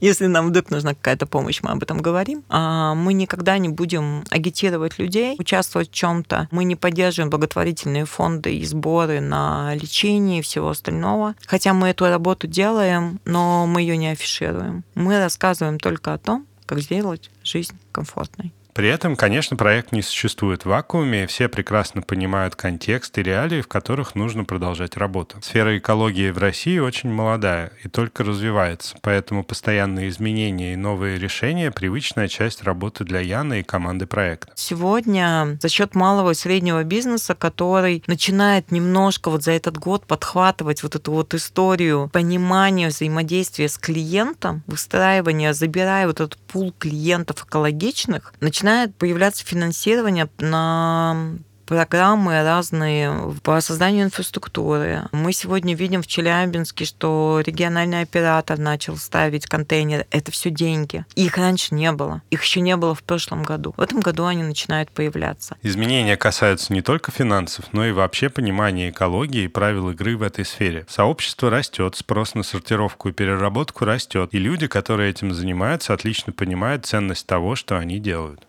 Если 0.00 0.26
нам 0.26 0.48
вдруг 0.48 0.70
нужна 0.70 0.94
какая-то 0.94 1.26
помощь, 1.26 1.60
мы 1.62 1.70
об 1.70 1.82
этом 1.82 2.00
говорим. 2.00 2.44
А 2.48 2.94
мы 2.94 3.12
никогда 3.12 3.58
не 3.58 3.68
будем 3.68 4.24
агитировать 4.30 4.98
людей, 4.98 5.36
участвовать 5.38 5.90
в 5.90 5.94
чем-то. 5.94 6.48
Мы 6.50 6.64
не 6.64 6.76
поддерживаем 6.76 7.30
благотворительные 7.30 8.04
фонды 8.04 8.56
и 8.56 8.64
сборы 8.64 9.20
на 9.20 9.74
лечение 9.74 10.38
и 10.38 10.42
всего 10.42 10.70
остального. 10.70 11.34
Хотя 11.46 11.74
мы 11.74 11.88
эту 11.88 12.06
работу 12.06 12.46
делаем, 12.46 13.20
но 13.24 13.66
мы 13.66 13.82
ее 13.82 13.96
не 13.96 14.08
афишируем. 14.08 14.84
Мы 14.94 15.18
рассказываем 15.18 15.78
только 15.78 16.14
о 16.14 16.18
том, 16.18 16.46
как 16.66 16.80
сделать 16.80 17.30
жизнь 17.42 17.76
комфортной. 17.92 18.52
При 18.74 18.88
этом, 18.88 19.16
конечно, 19.16 19.56
проект 19.56 19.90
не 19.90 20.02
существует 20.02 20.62
в 20.62 20.68
вакууме, 20.68 21.24
и 21.24 21.26
все 21.26 21.48
прекрасно 21.48 22.00
понимают 22.00 22.54
контекст 22.54 23.18
и 23.18 23.24
реалии, 23.24 23.60
в 23.60 23.66
которых 23.66 24.14
нужно 24.14 24.44
продолжать 24.44 24.96
работу. 24.96 25.38
Сфера 25.42 25.76
экологии 25.76 26.30
в 26.30 26.38
России 26.38 26.78
очень 26.78 27.10
молодая 27.10 27.72
и 27.82 27.88
только 27.88 28.22
развивается, 28.22 28.96
поэтому 29.02 29.42
постоянные 29.42 30.08
изменения 30.10 30.74
и 30.74 30.76
новые 30.76 31.18
решения— 31.18 31.70
привычная 31.72 32.28
часть 32.28 32.62
работы 32.62 33.02
для 33.02 33.18
Яны 33.18 33.60
и 33.60 33.64
команды 33.64 34.06
проекта. 34.06 34.52
Сегодня 34.54 35.58
за 35.60 35.68
счет 35.68 35.96
малого 35.96 36.30
и 36.30 36.34
среднего 36.34 36.84
бизнеса, 36.84 37.34
который 37.34 38.04
начинает 38.06 38.70
немножко 38.70 39.28
вот 39.30 39.42
за 39.42 39.52
этот 39.52 39.76
год 39.76 40.06
подхватывать 40.06 40.84
вот 40.84 40.94
эту 40.94 41.10
вот 41.10 41.34
историю 41.34 42.10
понимания 42.12 42.88
взаимодействия 42.88 43.68
с 43.68 43.76
клиентом, 43.76 44.62
выстраивания, 44.68 45.52
забирая 45.52 46.06
вот 46.06 46.20
этот 46.20 46.38
пул 46.38 46.72
клиентов 46.78 47.44
экологичных, 47.44 48.32
начинает 48.38 48.57
начинает 48.58 48.96
появляться 48.96 49.46
финансирование 49.46 50.28
на 50.38 51.36
программы 51.68 52.42
разные 52.42 53.34
по 53.42 53.60
созданию 53.60 54.06
инфраструктуры. 54.06 55.02
Мы 55.12 55.34
сегодня 55.34 55.74
видим 55.74 56.00
в 56.02 56.06
Челябинске, 56.06 56.86
что 56.86 57.42
региональный 57.44 58.00
оператор 58.00 58.58
начал 58.58 58.96
ставить 58.96 59.46
контейнеры. 59.46 60.06
Это 60.10 60.32
все 60.32 60.48
деньги. 60.48 61.04
Их 61.14 61.36
раньше 61.36 61.74
не 61.74 61.92
было. 61.92 62.22
Их 62.30 62.42
еще 62.42 62.60
не 62.60 62.74
было 62.76 62.94
в 62.94 63.02
прошлом 63.02 63.42
году. 63.42 63.74
В 63.76 63.82
этом 63.82 64.00
году 64.00 64.24
они 64.24 64.42
начинают 64.42 64.90
появляться. 64.90 65.56
Изменения 65.62 66.16
касаются 66.16 66.72
не 66.72 66.80
только 66.80 67.12
финансов, 67.12 67.66
но 67.72 67.84
и 67.84 67.92
вообще 67.92 68.30
понимания 68.30 68.88
экологии 68.88 69.44
и 69.44 69.48
правил 69.48 69.90
игры 69.90 70.16
в 70.16 70.22
этой 70.22 70.46
сфере. 70.46 70.86
Сообщество 70.88 71.50
растет, 71.50 71.96
спрос 71.96 72.34
на 72.34 72.44
сортировку 72.44 73.10
и 73.10 73.12
переработку 73.12 73.84
растет, 73.84 74.30
и 74.32 74.38
люди, 74.38 74.68
которые 74.68 75.10
этим 75.10 75.34
занимаются, 75.34 75.92
отлично 75.92 76.32
понимают 76.32 76.86
ценность 76.86 77.26
того, 77.26 77.56
что 77.56 77.76
они 77.76 77.98
делают. 77.98 78.46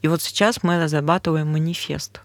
И 0.00 0.08
вот 0.08 0.22
сейчас 0.22 0.62
мы 0.62 0.82
разрабатываем 0.82 1.52
манифест 1.52 2.22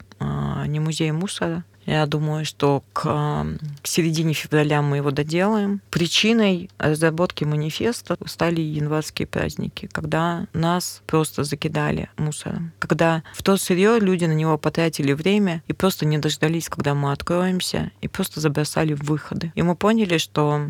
не 0.68 0.80
музей 0.80 1.12
мусора. 1.12 1.64
Я 1.88 2.06
думаю, 2.06 2.44
что 2.44 2.84
к, 2.92 3.04
к 3.04 3.88
середине 3.88 4.34
февраля 4.34 4.82
мы 4.82 4.98
его 4.98 5.10
доделаем. 5.10 5.82
Причиной 5.90 6.70
разработки 6.78 7.46
манифеста 7.46 8.18
стали 8.26 8.60
январские 8.60 9.26
праздники, 9.26 9.90
когда 9.94 10.48
нас 10.52 11.02
просто 11.08 11.46
закидали 11.46 12.10
мусором. 12.18 12.74
Когда 12.80 13.24
в 13.34 13.42
то 13.42 13.56
сырье 13.56 14.00
люди 14.02 14.26
на 14.26 14.34
него 14.34 14.58
потратили 14.58 15.14
время 15.14 15.64
и 15.68 15.74
просто 15.74 16.06
не 16.06 16.18
дождались, 16.18 16.68
когда 16.68 16.94
мы 16.94 17.14
откроемся, 17.14 17.92
и 18.02 18.10
просто 18.10 18.42
забросали 18.42 18.94
выходы. 18.94 19.54
И 19.56 19.62
мы 19.62 19.78
поняли, 19.78 20.18
что 20.18 20.68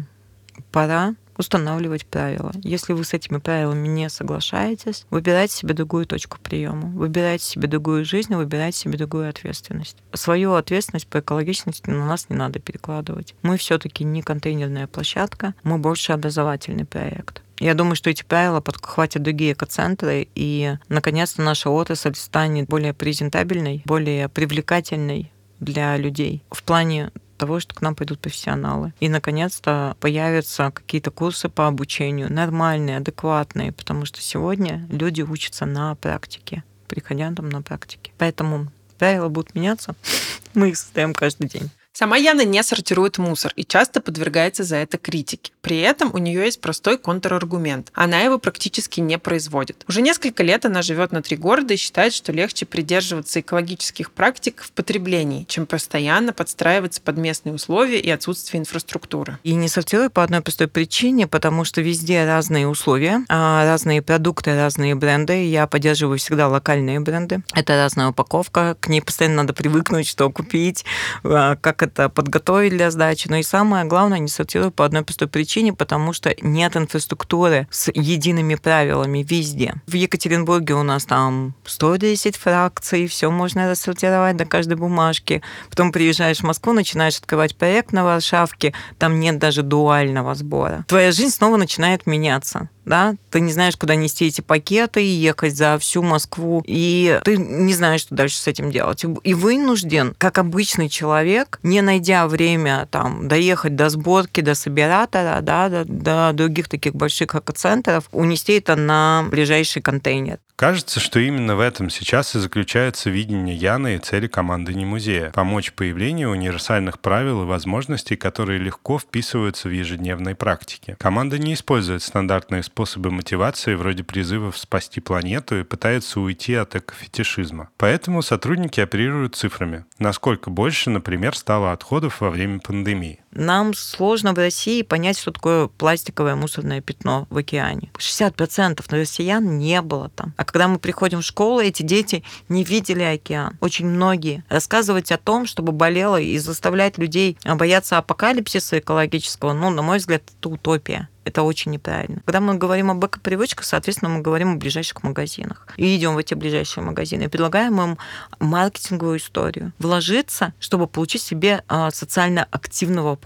пора 0.71 1.15
устанавливать 1.38 2.06
правила. 2.06 2.52
Если 2.63 2.93
вы 2.93 3.04
с 3.04 3.13
этими 3.13 3.38
правилами 3.38 3.88
не 3.88 4.10
соглашаетесь, 4.10 5.06
выбирайте 5.10 5.56
себе 5.56 5.73
другую 5.73 6.06
точку 6.06 6.38
приема, 6.41 6.89
выбирайте 6.89 7.45
себе 7.45 7.67
другую 7.67 8.06
жизнь, 8.06 8.34
выбирайте 8.36 8.78
себе 8.78 8.97
другую 8.97 9.30
ответственность. 9.30 9.97
Свою 10.13 10.54
ответственность 10.54 11.08
по 11.08 11.19
экологичности 11.19 11.89
на 11.89 12.06
нас 12.06 12.30
не 12.30 12.36
надо 12.36 12.60
перекладывать. 12.60 13.36
Мы 13.41 13.58
все-таки 13.58 14.04
не 14.04 14.21
контейнерная 14.21 14.88
площадка, 14.88 15.54
мы 15.63 15.78
больше 15.78 16.13
образовательный 16.13 16.86
проект. 16.86 17.41
Я 17.60 17.73
думаю, 17.73 17.95
что 17.95 18.10
эти 18.10 18.23
правила 18.23 18.62
подхватят 18.62 19.23
другие 19.23 19.54
экоцентры, 19.54 20.28
и, 20.36 20.78
наконец-то, 20.89 21.41
наша 21.41 21.69
отрасль 21.71 22.13
станет 22.13 22.67
более 22.67 22.93
презентабельной, 22.93 23.82
более 23.86 24.30
привлекательной 24.30 25.32
для 25.60 25.97
людей 25.97 26.43
в 26.52 26.63
плане 26.63 27.12
того, 27.38 27.60
что 27.60 27.76
к 27.76 27.82
нам 27.82 27.95
пойдут 27.95 28.19
профессионалы. 28.19 28.93
И, 29.00 29.10
наконец-то, 29.10 29.95
появятся 30.00 30.71
какие-то 30.71 31.12
курсы 31.12 31.50
по 31.50 31.67
обучению, 31.67 32.32
нормальные, 32.32 32.97
адекватные, 32.97 33.71
потому 33.71 34.06
что 34.06 34.21
сегодня 34.21 34.88
люди 34.91 35.21
учатся 35.21 35.65
на 35.65 35.95
практике, 35.95 36.63
приходя 36.88 37.32
там 37.32 37.50
на 37.50 37.62
практике. 37.62 38.12
Поэтому 38.17 38.67
правила 38.97 39.30
будут 39.30 39.56
меняться, 39.56 39.95
мы 40.54 40.69
их 40.69 40.78
создаем 40.78 41.13
каждый 41.13 41.47
день. 41.47 41.69
Сама 41.99 42.17
Яна 42.17 42.45
не 42.45 42.62
сортирует 42.62 43.17
мусор 43.17 43.53
и 43.55 43.65
часто 43.65 44.01
подвергается 44.01 44.63
за 44.63 44.75
это 44.75 44.99
критике. 44.99 45.51
При 45.62 45.79
этом 45.79 46.12
у 46.13 46.19
нее 46.19 46.45
есть 46.45 46.62
простой 46.62 46.99
контраргумент. 46.99 47.89
Она 47.95 48.19
его 48.19 48.38
практически 48.38 48.99
не 48.99 49.17
производит. 49.17 49.83
Уже 49.88 50.03
несколько 50.03 50.43
лет 50.43 50.63
она 50.63 50.83
живет 50.83 51.12
на 51.12 51.23
три 51.23 51.38
города 51.38 51.73
и 51.73 51.77
считает, 51.77 52.13
что 52.13 52.31
легче 52.31 52.67
придерживаться 52.67 53.39
экологических 53.39 54.12
практик 54.12 54.62
в 54.62 54.71
потреблении, 54.73 55.45
чем 55.45 55.65
постоянно 55.65 56.33
подстраиваться 56.33 57.01
под 57.01 57.17
местные 57.17 57.55
условия 57.55 57.99
и 57.99 58.12
отсутствие 58.12 58.62
инфраструктуры. 58.62 59.39
И 59.41 59.55
не 59.55 59.67
сортирую 59.67 60.12
по 60.12 60.23
одной 60.23 60.41
простой 60.41 60.67
причине, 60.67 61.25
потому 61.25 61.65
что 61.65 61.81
везде 61.81 62.25
разные 62.25 62.67
условия, 62.67 63.25
а, 63.27 63.65
разные 63.65 64.03
продукты, 64.03 64.55
разные 64.55 64.93
бренды. 64.93 65.47
Я 65.47 65.65
поддерживаю 65.65 66.19
всегда 66.19 66.47
локальные 66.47 66.99
бренды. 66.99 67.41
Это 67.55 67.75
разная 67.75 68.10
упаковка, 68.10 68.77
к 68.79 68.88
ней 68.88 69.01
постоянно 69.01 69.38
надо 69.38 69.53
привыкнуть, 69.53 70.07
что 70.07 70.29
купить, 70.29 70.86
а, 71.23 71.55
как 71.55 71.87
это 71.88 72.10
подготовить 72.10 72.71
для 72.71 72.91
сдачи. 72.91 73.28
Но 73.28 73.38
и 73.38 73.43
самое 73.43 73.86
главное, 73.86 74.19
не 74.19 74.28
сортирую 74.28 74.71
по 74.71 74.86
одной 74.86 75.04
простой 75.04 75.28
причине, 75.28 75.73
потому 75.73 76.13
что 76.13 76.36
нет 76.41 76.76
инфраструктуры 76.76 77.67
с 77.71 77.91
едиными 77.93 78.56
правилами 78.56 79.26
везде. 79.28 79.76
В 79.88 79.93
Екатеринбурге 79.93 80.76
у 80.76 80.84
нас 80.84 81.06
там 81.06 81.56
110 81.65 82.36
фракций, 82.38 83.08
все 83.08 83.32
можно 83.32 83.69
рассортировать 83.69 84.38
до 84.38 84.45
каждой 84.45 84.78
бумажки. 84.78 85.41
Потом 85.69 85.91
приезжаешь 85.91 86.39
в 86.39 86.43
Москву, 86.43 86.73
начинаешь 86.73 87.17
открывать 87.17 87.56
проект 87.56 87.91
на 87.91 88.04
Варшавке, 88.04 88.73
там 88.97 89.19
нет 89.19 89.39
даже 89.39 89.63
дуального 89.63 90.36
сбора. 90.36 90.86
Твоя 90.88 91.12
жизнь 91.12 91.34
снова 91.34 91.58
начинает 91.58 92.06
меняться 92.06 92.69
да, 92.88 93.15
ты 93.30 93.41
не 93.41 93.52
знаешь, 93.52 93.76
куда 93.76 93.95
нести 93.95 94.28
эти 94.28 94.41
пакеты 94.41 95.04
и 95.04 95.10
ехать 95.10 95.56
за 95.56 95.78
всю 95.78 96.02
Москву, 96.02 96.63
и 96.65 97.19
ты 97.23 97.38
не 97.38 97.73
знаешь, 97.73 98.02
что 98.02 98.15
дальше 98.15 98.38
с 98.38 98.47
этим 98.47 98.71
делать. 98.71 99.04
И 99.23 99.34
вынужден, 99.34 100.15
как 100.17 100.38
обычный 100.38 100.88
человек, 100.88 101.60
не 101.63 101.82
найдя 101.82 102.28
время 102.28 102.88
там 102.89 103.28
доехать 103.28 103.76
до 103.76 103.89
сборки, 103.89 104.41
до 104.41 104.56
собиратора, 104.56 105.39
да, 105.41 105.69
до, 105.69 105.86
до 105.86 106.32
других 106.34 106.69
таких 106.69 106.95
больших 106.95 107.36
экоцентров, 107.36 108.06
унести 108.12 108.54
это 108.54 108.76
на 108.76 109.26
ближайший 109.30 109.82
контейнер. 109.82 110.39
Кажется, 110.56 111.00
что 111.00 111.19
именно 111.19 111.56
в 111.56 111.60
этом 111.60 111.91
сейчас 111.91 112.36
и 112.36 112.39
заключается 112.39 113.12
видение 113.12 113.56
Яны 113.56 113.95
и 113.95 114.00
цели 114.00 114.26
команды 114.26 114.73
не 114.73 114.86
музея— 114.86 115.30
помочь 115.36 115.71
появлению 115.71 116.32
универсальных 116.32 117.00
правил 117.00 117.43
и 117.43 117.45
возможностей, 117.45 118.15
которые 118.15 118.58
легко 118.58 118.97
вписываются 118.97 119.67
в 119.67 119.71
ежедневной 119.71 120.34
практике. 120.34 120.95
Команда 121.00 121.38
не 121.38 121.54
использует 121.54 122.02
стандартные 122.02 122.63
способы 122.63 122.77
мотивации 123.12 123.76
вроде 123.76 124.04
призывов 124.04 124.58
спасти 124.58 125.02
планету 125.02 125.60
и 125.60 125.63
пытается 125.63 126.20
уйти 126.20 126.54
от 126.56 126.76
экофетишизма. 126.76 127.70
Поэтому 127.78 128.22
сотрудники 128.22 128.80
оперируют 128.80 129.36
цифрами. 129.36 129.86
Насколько 130.00 130.50
больше, 130.50 130.90
например, 130.90 131.36
стало 131.36 131.72
отходов 131.72 132.22
во 132.22 132.30
время 132.30 132.60
пандемии. 132.60 133.20
Нам 133.38 133.76
сложно 133.76 134.34
в 134.34 134.38
России 134.38 134.82
понять, 134.82 135.19
что 135.19 135.32
такое 135.32 135.67
пластиковое 135.67 136.34
мусорное 136.34 136.82
пятно 136.82 137.28
в 137.30 137.38
океане. 137.38 137.91
60% 138.00 138.84
россиян 138.89 139.60
не 139.60 139.80
было 139.84 140.10
там. 140.10 140.34
А 140.38 140.43
когда 140.43 140.67
мы 140.67 140.80
приходим 140.80 141.21
в 141.21 141.26
школу, 141.26 141.60
эти 141.60 141.84
дети 141.84 142.23
не 142.50 142.63
видели 142.63 143.04
океан. 143.04 143.56
Очень 143.62 143.86
многие. 143.86 144.43
Рассказывать 144.50 145.12
о 145.12 145.19
том, 145.19 145.45
чтобы 145.45 145.71
болело 145.71 146.19
и 146.19 146.39
заставлять 146.39 146.97
людей 146.97 147.38
бояться 147.45 148.00
апокалипсиса 148.00 148.80
экологического, 148.80 149.54
ну, 149.54 149.69
на 149.69 149.84
мой 149.84 150.00
взгляд, 150.00 150.23
это 150.39 150.50
утопия. 150.50 151.08
Это 151.28 151.43
очень 151.43 151.71
неправильно. 151.73 152.21
Когда 152.23 152.39
мы 152.39 152.54
говорим 152.56 152.89
об 152.89 153.06
эко-привычках, 153.06 153.65
соответственно, 153.65 154.10
мы 154.10 154.21
говорим 154.21 154.54
о 154.54 154.56
ближайших 154.56 155.04
магазинах. 155.04 155.67
И 155.76 155.97
идем 155.97 156.15
в 156.15 156.19
эти 156.19 156.36
ближайшие 156.36 156.86
магазины 156.86 157.23
и 157.23 157.28
предлагаем 157.28 157.82
им 157.82 157.97
маркетинговую 158.39 159.17
историю. 159.17 159.73
Вложиться, 159.78 160.54
чтобы 160.62 160.88
получить 160.88 161.21
себе 161.21 161.65
а, 161.67 161.91
социально 161.91 162.47
активного. 162.50 163.19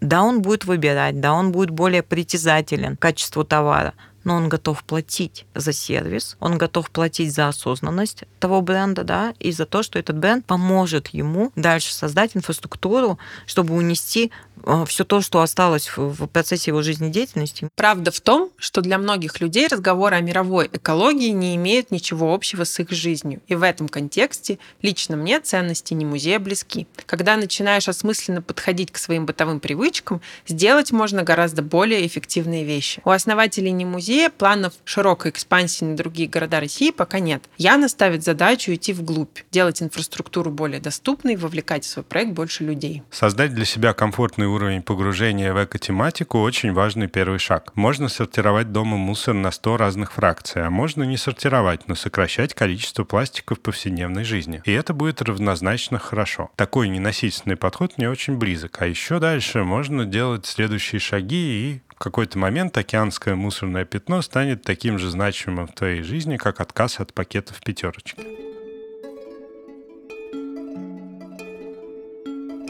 Да, 0.00 0.22
он 0.22 0.42
будет 0.42 0.64
выбирать, 0.64 1.20
да, 1.20 1.32
он 1.32 1.50
будет 1.50 1.70
более 1.70 2.02
притязателен 2.02 2.96
к 2.96 3.00
качеству 3.00 3.44
товара, 3.44 3.94
но 4.28 4.34
он 4.34 4.50
готов 4.50 4.84
платить 4.84 5.46
за 5.54 5.72
сервис, 5.72 6.36
он 6.38 6.58
готов 6.58 6.90
платить 6.90 7.32
за 7.34 7.48
осознанность 7.48 8.24
того 8.40 8.60
бренда, 8.60 9.02
да, 9.02 9.32
и 9.40 9.50
за 9.52 9.64
то, 9.64 9.82
что 9.82 9.98
этот 9.98 10.18
бренд 10.18 10.44
поможет 10.44 11.08
ему 11.08 11.50
дальше 11.56 11.94
создать 11.94 12.36
инфраструктуру, 12.36 13.18
чтобы 13.46 13.74
унести 13.74 14.30
а, 14.64 14.84
все 14.84 15.04
то, 15.04 15.20
что 15.20 15.40
осталось 15.40 15.90
в 15.96 16.26
процессе 16.26 16.70
его 16.70 16.82
жизнедеятельности. 16.82 17.68
Правда 17.74 18.10
в 18.10 18.20
том, 18.20 18.50
что 18.58 18.80
для 18.80 18.98
многих 18.98 19.40
людей 19.40 19.66
разговоры 19.66 20.16
о 20.16 20.20
мировой 20.20 20.68
экологии 20.72 21.30
не 21.30 21.56
имеют 21.56 21.90
ничего 21.90 22.34
общего 22.34 22.64
с 22.64 22.78
их 22.78 22.90
жизнью. 22.90 23.40
И 23.46 23.54
в 23.54 23.62
этом 23.62 23.88
контексте 23.88 24.58
лично 24.82 25.16
мне 25.16 25.40
ценности 25.40 25.94
не 25.94 26.04
музея 26.04 26.38
близки. 26.38 26.86
Когда 27.06 27.36
начинаешь 27.36 27.88
осмысленно 27.88 28.42
подходить 28.42 28.92
к 28.92 28.98
своим 28.98 29.26
бытовым 29.26 29.60
привычкам, 29.60 30.20
сделать 30.46 30.92
можно 30.92 31.22
гораздо 31.22 31.62
более 31.62 32.06
эффективные 32.06 32.64
вещи. 32.64 33.00
У 33.04 33.10
основателей 33.10 33.70
не 33.70 33.84
музея 33.84 34.17
планов 34.26 34.74
широкой 34.84 35.30
экспансии 35.30 35.84
на 35.84 35.96
другие 35.96 36.28
города 36.28 36.60
России 36.60 36.90
пока 36.90 37.20
нет. 37.20 37.44
Яна 37.56 37.88
ставит 37.88 38.24
задачу 38.24 38.74
идти 38.74 38.92
вглубь, 38.92 39.38
делать 39.50 39.82
инфраструктуру 39.82 40.50
более 40.50 40.80
доступной, 40.80 41.36
вовлекать 41.36 41.84
в 41.84 41.88
свой 41.88 42.04
проект 42.04 42.32
больше 42.32 42.64
людей. 42.64 43.02
Создать 43.10 43.54
для 43.54 43.64
себя 43.64 43.92
комфортный 43.92 44.46
уровень 44.46 44.82
погружения 44.82 45.52
в 45.52 45.64
экотематику 45.64 46.40
очень 46.40 46.72
важный 46.72 47.06
первый 47.06 47.38
шаг. 47.38 47.72
Можно 47.76 48.08
сортировать 48.08 48.72
дома 48.72 48.96
мусор 48.96 49.34
на 49.34 49.50
100 49.50 49.76
разных 49.76 50.12
фракций, 50.12 50.64
а 50.64 50.70
можно 50.70 51.04
не 51.04 51.16
сортировать, 51.16 51.86
но 51.86 51.94
сокращать 51.94 52.54
количество 52.54 53.04
пластика 53.04 53.54
в 53.54 53.60
повседневной 53.60 54.24
жизни. 54.24 54.62
И 54.64 54.72
это 54.72 54.92
будет 54.94 55.22
равнозначно 55.22 55.98
хорошо. 55.98 56.50
Такой 56.56 56.88
ненасильственный 56.88 57.56
подход 57.56 57.98
мне 57.98 58.10
очень 58.10 58.36
близок. 58.36 58.80
А 58.80 58.86
еще 58.86 59.18
дальше 59.18 59.62
можно 59.64 60.04
делать 60.04 60.46
следующие 60.46 61.00
шаги 61.00 61.36
и 61.36 61.82
в 61.98 62.00
какой-то 62.00 62.38
момент 62.38 62.78
океанское 62.78 63.34
мусорное 63.34 63.84
пятно 63.84 64.22
станет 64.22 64.62
таким 64.62 65.00
же 65.00 65.10
значимым 65.10 65.66
в 65.66 65.72
твоей 65.72 66.02
жизни, 66.02 66.36
как 66.36 66.60
отказ 66.60 67.00
от 67.00 67.12
пакетов 67.12 67.60
пятерочки. 67.60 68.22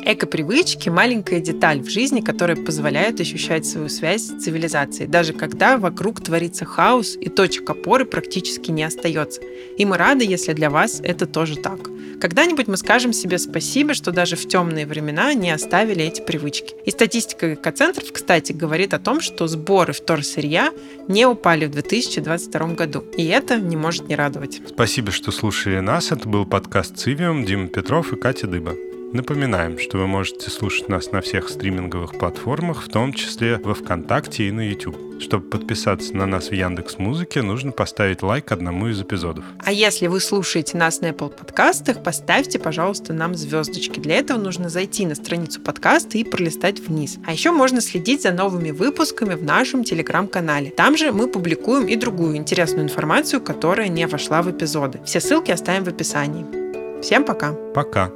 Эко-привычки– 0.02 0.88
маленькая 0.88 1.40
деталь 1.40 1.80
в 1.80 1.90
жизни, 1.90 2.22
которая 2.22 2.56
позволяет 2.56 3.20
ощущать 3.20 3.66
свою 3.66 3.90
связь 3.90 4.22
с 4.22 4.42
цивилизацией, 4.42 5.06
даже 5.06 5.34
когда 5.34 5.76
вокруг 5.76 6.24
творится 6.24 6.64
хаос 6.64 7.14
и 7.14 7.28
точек 7.28 7.68
опоры 7.68 8.06
практически 8.06 8.70
не 8.70 8.84
остается. 8.84 9.42
И 9.76 9.84
мы 9.84 9.98
рады, 9.98 10.24
если 10.24 10.54
для 10.54 10.70
вас 10.70 11.02
это 11.04 11.26
тоже 11.26 11.56
так. 11.56 11.90
Когда-нибудь 12.20 12.66
мы 12.66 12.76
скажем 12.76 13.12
себе 13.12 13.38
спасибо, 13.38 13.94
что 13.94 14.10
даже 14.10 14.36
в 14.36 14.46
темные 14.48 14.86
времена 14.86 15.34
не 15.34 15.50
оставили 15.50 16.04
эти 16.04 16.20
привычки. 16.20 16.74
И 16.84 16.90
статистика 16.90 17.54
экоцентров, 17.54 18.12
кстати, 18.12 18.52
говорит 18.52 18.94
о 18.94 18.98
том, 18.98 19.20
что 19.20 19.46
сборы 19.46 19.92
вторсырья 19.92 20.72
не 21.06 21.26
упали 21.26 21.66
в 21.66 21.70
2022 21.70 22.66
году. 22.74 23.04
И 23.16 23.26
это 23.26 23.56
не 23.56 23.76
может 23.76 24.08
не 24.08 24.16
радовать. 24.16 24.60
Спасибо, 24.68 25.12
что 25.12 25.30
слушали 25.30 25.78
нас. 25.80 26.10
Это 26.10 26.28
был 26.28 26.44
подкаст 26.44 26.96
«Цивиум», 26.96 27.44
Дима 27.44 27.68
Петров 27.68 28.12
и 28.12 28.16
Катя 28.16 28.46
Дыба. 28.46 28.74
Напоминаем, 29.10 29.78
что 29.78 29.96
вы 29.96 30.06
можете 30.06 30.50
слушать 30.50 30.90
нас 30.90 31.12
на 31.12 31.22
всех 31.22 31.48
стриминговых 31.48 32.18
платформах, 32.18 32.82
в 32.82 32.88
том 32.88 33.14
числе 33.14 33.56
во 33.56 33.72
ВКонтакте 33.72 34.48
и 34.48 34.52
на 34.52 34.60
YouTube. 34.60 34.96
Чтобы 35.18 35.48
подписаться 35.48 36.14
на 36.14 36.26
нас 36.26 36.50
в 36.50 36.52
Яндекс 36.52 36.98
Музыке, 36.98 37.40
нужно 37.40 37.72
поставить 37.72 38.22
лайк 38.22 38.52
одному 38.52 38.88
из 38.88 39.00
эпизодов. 39.00 39.46
А 39.64 39.72
если 39.72 40.08
вы 40.08 40.20
слушаете 40.20 40.76
нас 40.76 41.00
на 41.00 41.06
Apple 41.06 41.30
подкастах, 41.30 42.02
поставьте, 42.02 42.58
пожалуйста, 42.58 43.14
нам 43.14 43.34
звездочки. 43.34 43.98
Для 43.98 44.16
этого 44.16 44.38
нужно 44.38 44.68
зайти 44.68 45.06
на 45.06 45.14
страницу 45.14 45.62
подкаста 45.62 46.18
и 46.18 46.24
пролистать 46.24 46.78
вниз. 46.78 47.18
А 47.26 47.32
еще 47.32 47.50
можно 47.50 47.80
следить 47.80 48.22
за 48.22 48.32
новыми 48.32 48.72
выпусками 48.72 49.34
в 49.34 49.42
нашем 49.42 49.84
телеграм-канале. 49.84 50.68
Там 50.70 50.98
же 50.98 51.12
мы 51.12 51.28
публикуем 51.28 51.86
и 51.86 51.96
другую 51.96 52.36
интересную 52.36 52.84
информацию, 52.84 53.40
которая 53.40 53.88
не 53.88 54.06
вошла 54.06 54.42
в 54.42 54.50
эпизоды. 54.50 55.00
Все 55.06 55.20
ссылки 55.20 55.50
оставим 55.50 55.84
в 55.84 55.88
описании. 55.88 57.00
Всем 57.00 57.24
пока. 57.24 57.54
Пока. 57.74 58.10